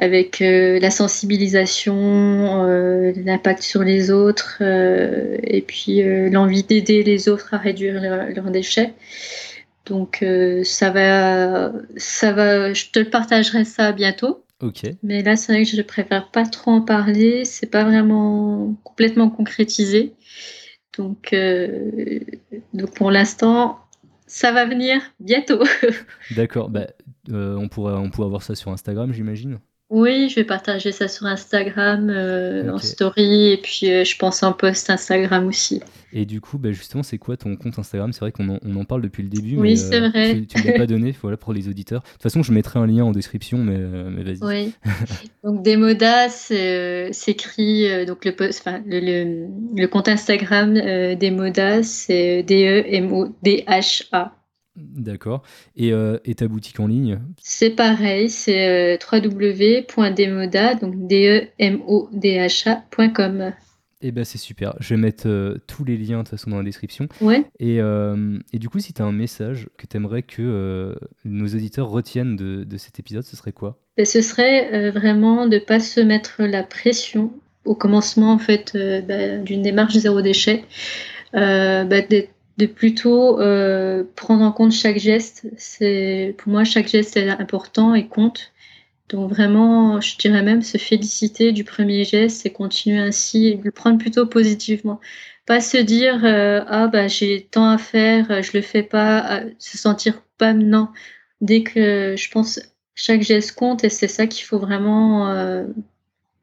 avec 0.00 0.40
euh, 0.42 0.78
la 0.78 0.90
sensibilisation, 0.90 2.64
euh, 2.64 3.12
l'impact 3.16 3.62
sur 3.62 3.82
les 3.82 4.10
autres 4.10 4.58
euh, 4.60 5.36
et 5.42 5.60
puis 5.60 6.02
l'envie 6.30 6.62
d'aider 6.62 7.02
les 7.02 7.28
autres 7.28 7.54
à 7.54 7.58
réduire 7.58 8.00
leurs 8.00 8.50
déchets. 8.50 8.94
Donc 9.86 10.24
ça 10.64 10.90
va, 10.90 11.72
ça 11.96 12.32
va, 12.32 12.74
je 12.74 12.90
te 12.92 12.98
le 12.98 13.08
partagerai 13.08 13.64
ça 13.64 13.92
bientôt. 13.92 14.44
Ok. 14.60 14.82
Mais 15.02 15.22
là, 15.22 15.36
c'est 15.36 15.52
vrai 15.52 15.64
que 15.64 15.70
je 15.70 15.82
préfère 15.82 16.30
pas 16.30 16.44
trop 16.44 16.72
en 16.72 16.80
parler. 16.80 17.44
C'est 17.44 17.70
pas 17.70 17.84
vraiment 17.84 18.74
complètement 18.82 19.30
concrétisé. 19.30 20.14
Donc, 20.96 21.32
euh, 21.32 22.20
donc 22.74 22.94
pour 22.94 23.10
l'instant, 23.10 23.78
ça 24.26 24.52
va 24.52 24.66
venir 24.66 25.00
bientôt. 25.20 25.62
D'accord, 26.36 26.70
bah, 26.70 26.88
euh, 27.30 27.56
on, 27.56 27.68
pourrait, 27.68 27.94
on 27.94 28.10
pourrait 28.10 28.26
avoir 28.26 28.42
ça 28.42 28.56
sur 28.56 28.72
Instagram, 28.72 29.12
j'imagine. 29.12 29.60
Oui, 29.90 30.28
je 30.28 30.34
vais 30.34 30.44
partager 30.44 30.92
ça 30.92 31.08
sur 31.08 31.24
Instagram, 31.24 32.10
euh, 32.10 32.70
en 32.70 32.78
story, 32.78 33.52
et 33.52 33.56
puis 33.56 33.90
euh, 33.90 34.04
je 34.04 34.16
pense 34.18 34.42
en 34.42 34.52
post 34.52 34.90
Instagram 34.90 35.46
aussi. 35.46 35.80
Et 36.12 36.26
du 36.26 36.42
coup, 36.42 36.58
bah, 36.58 36.72
justement, 36.72 37.02
c'est 37.02 37.16
quoi 37.16 37.38
ton 37.38 37.56
compte 37.56 37.78
Instagram? 37.78 38.12
C'est 38.12 38.20
vrai 38.20 38.32
qu'on 38.32 38.48
en, 38.50 38.58
on 38.62 38.76
en 38.76 38.84
parle 38.84 39.00
depuis 39.00 39.22
le 39.22 39.30
début, 39.30 39.56
oui, 39.56 39.70
mais 39.70 39.76
c'est 39.76 40.00
vrai. 40.00 40.42
tu 40.46 40.58
ne 40.58 40.66
l'as 40.66 40.78
pas 40.78 40.86
donné 40.86 41.14
voilà, 41.22 41.38
pour 41.38 41.54
les 41.54 41.68
auditeurs. 41.68 42.02
De 42.02 42.08
toute 42.12 42.22
façon, 42.22 42.42
je 42.42 42.52
mettrai 42.52 42.78
un 42.78 42.86
lien 42.86 43.04
en 43.04 43.12
description, 43.12 43.58
mais, 43.58 43.78
mais 43.78 44.24
vas-y. 44.24 44.42
Oui. 44.42 44.72
donc 45.44 45.64
Demoda, 45.64 46.28
s'écrit, 46.28 48.06
donc 48.06 48.26
le, 48.26 48.34
enfin, 48.48 48.82
le, 48.86 49.00
le, 49.00 49.46
le, 49.74 49.86
compte 49.86 50.08
Instagram 50.08 50.76
euh, 50.76 51.14
Demoda, 51.14 51.82
c'est 51.82 52.42
D-E-M-O-D-H-A. 52.42 54.37
D'accord. 54.78 55.42
Et, 55.76 55.92
euh, 55.92 56.18
et, 56.24 56.34
ta 56.34 56.48
boutique 56.48 56.80
en 56.80 56.86
ligne? 56.86 57.18
C'est 57.42 57.70
pareil, 57.70 58.30
c'est 58.30 58.96
euh, 58.96 58.96
www.demoda, 59.12 60.74
donc 60.74 61.06
D-E-M-O-D-H-A.com. 61.06 61.52
Eh 64.00 64.12
ben 64.12 64.24
c'est 64.24 64.38
super. 64.38 64.74
Je 64.78 64.94
vais 64.94 65.00
mettre 65.00 65.26
euh, 65.26 65.56
tous 65.66 65.84
les 65.84 65.96
liens 65.96 66.18
de 66.18 66.22
toute 66.22 66.30
façon 66.30 66.50
dans 66.50 66.58
la 66.58 66.62
description. 66.62 67.08
Ouais. 67.20 67.44
Et, 67.58 67.80
euh, 67.80 68.38
et 68.52 68.58
du 68.58 68.68
coup, 68.68 68.78
si 68.78 68.92
tu 68.92 69.02
as 69.02 69.04
un 69.04 69.12
message 69.12 69.68
que 69.76 69.86
tu 69.86 69.96
aimerais 69.96 70.22
que 70.22 70.42
euh, 70.42 70.94
nos 71.24 71.46
auditeurs 71.46 71.88
retiennent 71.88 72.36
de, 72.36 72.62
de, 72.62 72.76
cet 72.76 73.00
épisode, 73.00 73.24
ce 73.24 73.36
serait 73.36 73.52
quoi? 73.52 73.78
Ben, 73.96 74.06
Ce 74.06 74.22
serait 74.22 74.90
vraiment 74.90 75.46
de 75.46 75.56
ne 75.56 75.60
pas 75.60 75.80
se 75.80 76.00
mettre 76.00 76.42
la 76.44 76.62
pression 76.62 77.32
au 77.64 77.74
commencement 77.74 78.32
en 78.32 78.38
fait 78.38 78.72
ben, 78.74 79.42
d'une 79.42 79.62
démarche 79.62 79.96
zéro 79.96 80.22
déchet, 80.22 80.64
ben, 81.32 81.88
d'être 81.88 82.30
de 82.58 82.66
plutôt 82.66 83.40
euh, 83.40 84.04
prendre 84.16 84.42
en 84.44 84.52
compte 84.52 84.72
chaque 84.72 84.98
geste. 84.98 85.46
C'est 85.56 86.34
pour 86.38 86.52
moi 86.52 86.64
chaque 86.64 86.88
geste 86.88 87.16
est 87.16 87.28
important 87.30 87.94
et 87.94 88.08
compte. 88.08 88.52
Donc 89.08 89.30
vraiment, 89.30 90.00
je 90.00 90.18
dirais 90.18 90.42
même 90.42 90.62
se 90.62 90.76
féliciter 90.76 91.52
du 91.52 91.64
premier 91.64 92.04
geste 92.04 92.44
et 92.46 92.50
continuer 92.52 92.98
ainsi 92.98 93.46
et 93.46 93.60
le 93.62 93.70
prendre 93.70 93.98
plutôt 93.98 94.26
positivement. 94.26 95.00
Pas 95.46 95.60
se 95.60 95.78
dire 95.78 96.24
euh, 96.24 96.62
ah 96.66 96.88
bah 96.88 97.08
j'ai 97.08 97.48
tant 97.50 97.70
à 97.70 97.78
faire, 97.78 98.42
je 98.42 98.50
le 98.54 98.60
fais 98.62 98.82
pas, 98.82 99.42
se 99.58 99.78
sentir 99.78 100.22
pas 100.36 100.52
non. 100.52 100.88
Dès 101.40 101.62
que 101.62 102.16
je 102.18 102.30
pense 102.30 102.60
chaque 102.94 103.22
geste 103.22 103.52
compte 103.52 103.84
et 103.84 103.88
c'est 103.90 104.08
ça 104.08 104.26
qu'il 104.26 104.44
faut 104.44 104.58
vraiment 104.58 105.30
euh, 105.30 105.64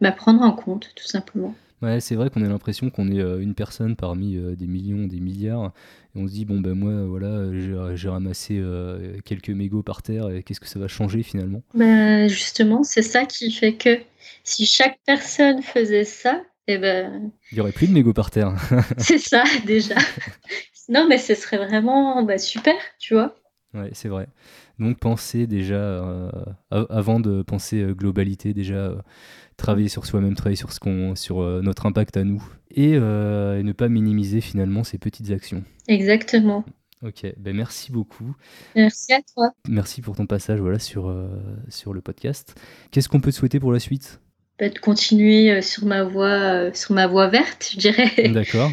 bah, 0.01 0.11
prendre 0.11 0.41
en 0.41 0.53
compte 0.53 0.91
tout 0.95 1.05
simplement. 1.05 1.55
Ouais, 1.81 1.99
c'est 1.99 2.15
vrai 2.15 2.29
qu'on 2.29 2.43
a 2.43 2.47
l'impression 2.47 2.89
qu'on 2.89 3.09
est 3.09 3.19
une 3.19 3.53
personne 3.53 3.95
parmi 3.95 4.37
des 4.55 4.67
millions, 4.67 5.07
des 5.07 5.19
milliards, 5.19 5.73
et 6.15 6.19
on 6.19 6.27
se 6.27 6.33
dit 6.33 6.45
bon 6.45 6.59
ben 6.59 6.73
moi 6.73 7.05
voilà 7.05 7.49
j'ai 7.95 8.09
ramassé 8.09 8.57
euh, 8.57 9.17
quelques 9.25 9.49
mégots 9.49 9.83
par 9.83 10.01
terre 10.01 10.29
et 10.29 10.43
qu'est-ce 10.43 10.59
que 10.59 10.67
ça 10.67 10.79
va 10.79 10.87
changer 10.87 11.23
finalement? 11.23 11.61
Ben, 11.73 12.27
justement 12.29 12.83
c'est 12.83 13.01
ça 13.01 13.25
qui 13.25 13.51
fait 13.51 13.73
que 13.73 13.99
si 14.43 14.65
chaque 14.65 14.99
personne 15.05 15.61
faisait 15.61 16.05
ça 16.05 16.41
eh 16.67 16.77
ben 16.77 17.31
il 17.51 17.57
y 17.57 17.61
aurait 17.61 17.73
plus 17.73 17.87
de 17.87 17.93
mégots 17.93 18.13
par 18.13 18.31
terre. 18.31 18.55
C'est 18.97 19.19
ça 19.19 19.43
déjà. 19.65 19.95
Non 20.87 21.07
mais 21.07 21.17
ce 21.17 21.33
serait 21.33 21.57
vraiment 21.57 22.21
bah, 22.21 22.37
super 22.37 22.75
tu 22.99 23.15
vois. 23.15 23.35
Ouais 23.73 23.89
c'est 23.93 24.07
vrai 24.07 24.27
donc 24.79 24.99
penser 24.99 25.47
déjà 25.47 25.75
euh, 25.75 26.29
avant 26.71 27.19
de 27.19 27.41
penser 27.41 27.81
euh, 27.81 27.93
globalité 27.93 28.53
déjà 28.53 28.95
travailler 29.57 29.89
sur 29.89 30.05
soi-même, 30.05 30.35
travailler 30.35 30.55
sur, 30.55 30.71
ce 30.71 30.79
qu'on, 30.79 31.15
sur 31.15 31.41
euh, 31.41 31.61
notre 31.61 31.85
impact 31.85 32.17
à 32.17 32.23
nous 32.23 32.43
euh, 32.77 33.59
et, 33.59 33.63
ne 33.63 33.71
pas 33.71 33.89
minimiser 33.89 34.41
finalement 34.41 34.83
ces 34.83 34.97
petites 34.97 35.31
actions. 35.31 35.63
Exactement. 35.87 36.65
Ok, 37.01 37.25
ben 37.37 37.55
merci 37.55 37.91
beaucoup. 37.91 38.35
Merci 38.75 39.13
à 39.13 39.21
toi. 39.21 39.51
Merci 39.67 40.01
pour 40.01 40.15
ton 40.15 40.25
passage 40.25 40.59
voilà, 40.59 40.79
sur, 40.79 41.07
euh, 41.07 41.27
sur 41.69 41.93
le 41.93 42.01
podcast. 42.01 42.59
Qu'est-ce 42.91 43.09
qu'on 43.09 43.19
peut 43.19 43.31
te 43.31 43.35
souhaiter 43.35 43.59
pour 43.59 43.71
la 43.71 43.79
suite? 43.79 44.21
Bah, 44.59 44.69
De 44.69 44.79
continuer 44.79 45.61
sur 45.61 45.85
ma 45.85 46.03
voie, 46.03 46.73
sur 46.73 46.95
ma 46.95 47.07
voie 47.07 47.27
verte, 47.27 47.69
je 47.73 47.77
dirais. 47.77 48.29
D'accord. 48.29 48.71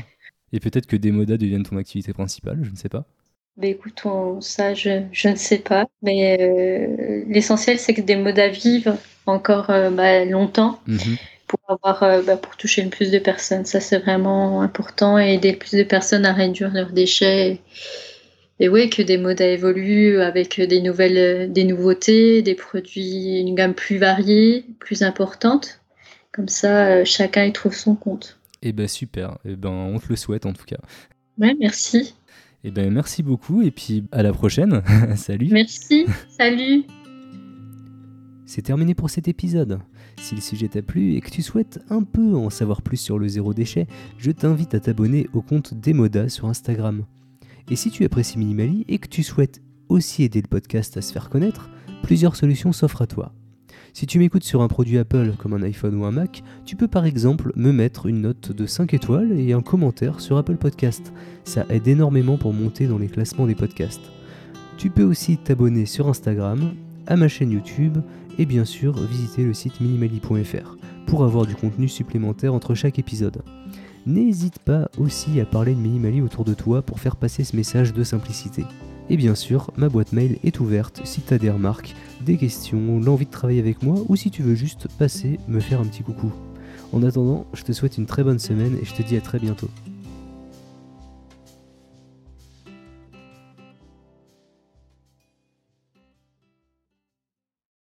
Et 0.52 0.60
peut-être 0.60 0.86
que 0.86 0.96
Demoda 0.96 1.36
devienne 1.36 1.62
ton 1.62 1.76
activité 1.76 2.12
principale, 2.12 2.60
je 2.62 2.70
ne 2.70 2.76
sais 2.76 2.88
pas. 2.88 3.06
Bah, 3.56 3.66
écoute, 3.66 4.02
ça, 4.40 4.74
je, 4.74 5.02
je, 5.12 5.28
ne 5.28 5.36
sais 5.36 5.58
pas. 5.58 5.86
Mais 6.02 7.24
l'essentiel, 7.28 7.78
c'est 7.78 7.94
que 7.94 8.00
Demoda 8.00 8.48
vive 8.48 8.96
encore 9.26 9.70
euh, 9.70 9.90
bah, 9.90 10.24
longtemps 10.24 10.80
mhm. 10.86 11.16
pour 11.46 11.60
avoir 11.68 12.02
euh, 12.02 12.22
bah, 12.22 12.36
pour 12.36 12.56
toucher 12.56 12.82
le 12.82 12.90
plus 12.90 13.10
de 13.10 13.18
personnes. 13.18 13.64
Ça 13.64 13.80
c'est 13.80 13.98
vraiment 13.98 14.62
important 14.62 15.18
et 15.18 15.34
aider 15.34 15.52
plus 15.52 15.76
de 15.76 15.82
personnes 15.82 16.24
à 16.24 16.32
réduire 16.32 16.72
leurs 16.72 16.92
déchets. 16.92 17.60
Et, 18.60 18.68
oui, 18.68 18.88
que 18.90 19.02
des 19.02 19.18
modes 19.18 19.40
évoluent 19.40 20.20
avec 20.20 20.60
des 20.60 20.80
nouvelles, 20.80 21.52
des 21.52 21.64
nouveautés, 21.64 22.42
des 22.42 22.54
produits, 22.54 23.40
une 23.40 23.56
gamme 23.56 23.74
plus 23.74 23.98
variée, 23.98 24.64
plus 24.78 25.02
importante. 25.02 25.80
Comme 26.32 26.48
ça, 26.48 26.86
euh, 26.86 27.04
chacun 27.04 27.44
y 27.44 27.52
trouve 27.52 27.74
son 27.74 27.96
compte. 27.96 28.38
Eh 28.62 28.72
ben 28.72 28.86
super. 28.86 29.38
Eh 29.44 29.56
ben 29.56 29.70
on 29.70 29.98
te 29.98 30.06
le 30.08 30.16
souhaite 30.16 30.46
en 30.46 30.52
tout 30.52 30.64
cas. 30.64 30.78
Ouais, 31.38 31.54
merci. 31.58 32.14
Et 32.64 32.68
eh 32.68 32.70
ben 32.70 32.92
merci 32.92 33.24
beaucoup 33.24 33.60
et 33.62 33.72
puis 33.72 34.04
à 34.12 34.22
la 34.22 34.32
prochaine. 34.32 34.82
salut. 35.16 35.48
Merci. 35.50 36.06
Salut. 36.28 36.84
C'est 38.46 38.62
terminé 38.62 38.94
pour 38.94 39.10
cet 39.10 39.26
épisode. 39.26 39.80
Si 40.20 40.36
le 40.36 40.40
sujet 40.40 40.68
t'a 40.68 40.80
plu 40.80 41.14
et 41.14 41.20
que 41.20 41.30
tu 41.30 41.42
souhaites 41.42 41.80
un 41.90 42.04
peu 42.04 42.36
en 42.36 42.50
savoir 42.50 42.82
plus 42.82 42.98
sur 42.98 43.18
le 43.18 43.26
zéro 43.26 43.52
déchet, 43.52 43.88
je 44.16 44.30
t'invite 44.30 44.74
à 44.74 44.80
t'abonner 44.80 45.26
au 45.32 45.42
compte 45.42 45.74
Demoda 45.74 46.28
sur 46.28 46.46
Instagram. 46.46 47.04
Et 47.68 47.74
si 47.74 47.90
tu 47.90 48.04
apprécies 48.04 48.38
Minimali 48.38 48.84
et 48.88 48.98
que 48.98 49.08
tu 49.08 49.24
souhaites 49.24 49.60
aussi 49.88 50.22
aider 50.22 50.40
le 50.40 50.48
podcast 50.48 50.96
à 50.96 51.02
se 51.02 51.12
faire 51.12 51.30
connaître, 51.30 51.68
plusieurs 52.04 52.36
solutions 52.36 52.72
s'offrent 52.72 53.02
à 53.02 53.06
toi. 53.08 53.32
Si 53.94 54.06
tu 54.06 54.18
m'écoutes 54.18 54.44
sur 54.44 54.62
un 54.62 54.68
produit 54.68 54.96
Apple 54.96 55.34
comme 55.38 55.52
un 55.52 55.62
iPhone 55.62 55.94
ou 55.96 56.04
un 56.06 56.12
Mac, 56.12 56.42
tu 56.64 56.76
peux 56.76 56.88
par 56.88 57.04
exemple 57.04 57.52
me 57.56 57.72
mettre 57.72 58.06
une 58.06 58.22
note 58.22 58.50
de 58.50 58.64
5 58.64 58.94
étoiles 58.94 59.32
et 59.38 59.52
un 59.52 59.60
commentaire 59.60 60.20
sur 60.20 60.38
Apple 60.38 60.56
Podcast. 60.56 61.12
Ça 61.44 61.66
aide 61.68 61.86
énormément 61.86 62.38
pour 62.38 62.54
monter 62.54 62.86
dans 62.86 62.96
les 62.96 63.08
classements 63.08 63.46
des 63.46 63.54
podcasts. 63.54 64.10
Tu 64.78 64.88
peux 64.88 65.04
aussi 65.04 65.36
t'abonner 65.36 65.84
sur 65.84 66.08
Instagram, 66.08 66.72
à 67.06 67.16
ma 67.16 67.28
chaîne 67.28 67.50
YouTube 67.50 67.98
et 68.38 68.46
bien 68.46 68.64
sûr 68.64 68.98
visiter 68.98 69.44
le 69.44 69.52
site 69.52 69.80
minimali.fr 69.80 70.78
pour 71.06 71.24
avoir 71.24 71.44
du 71.44 71.54
contenu 71.54 71.86
supplémentaire 71.86 72.54
entre 72.54 72.74
chaque 72.74 72.98
épisode. 72.98 73.42
N'hésite 74.06 74.58
pas 74.58 74.88
aussi 74.96 75.38
à 75.38 75.44
parler 75.44 75.74
de 75.74 75.80
Minimali 75.80 76.22
autour 76.22 76.44
de 76.44 76.54
toi 76.54 76.80
pour 76.80 76.98
faire 76.98 77.16
passer 77.16 77.44
ce 77.44 77.54
message 77.54 77.92
de 77.92 78.02
simplicité. 78.02 78.64
Et 79.10 79.16
bien 79.16 79.34
sûr, 79.34 79.70
ma 79.76 79.88
boîte 79.88 80.12
mail 80.12 80.38
est 80.44 80.60
ouverte 80.60 81.02
si 81.04 81.20
tu 81.20 81.34
as 81.34 81.38
des 81.38 81.50
remarques, 81.50 81.94
des 82.20 82.36
questions, 82.36 83.00
l'envie 83.00 83.26
de 83.26 83.30
travailler 83.30 83.60
avec 83.60 83.82
moi 83.82 83.96
ou 84.08 84.16
si 84.16 84.30
tu 84.30 84.42
veux 84.42 84.54
juste 84.54 84.88
passer 84.98 85.38
me 85.48 85.60
faire 85.60 85.80
un 85.80 85.84
petit 85.84 86.02
coucou. 86.02 86.32
En 86.92 87.02
attendant, 87.02 87.46
je 87.54 87.62
te 87.62 87.72
souhaite 87.72 87.98
une 87.98 88.06
très 88.06 88.22
bonne 88.22 88.38
semaine 88.38 88.76
et 88.80 88.84
je 88.84 88.94
te 88.94 89.02
dis 89.02 89.16
à 89.16 89.20
très 89.20 89.38
bientôt. 89.38 89.68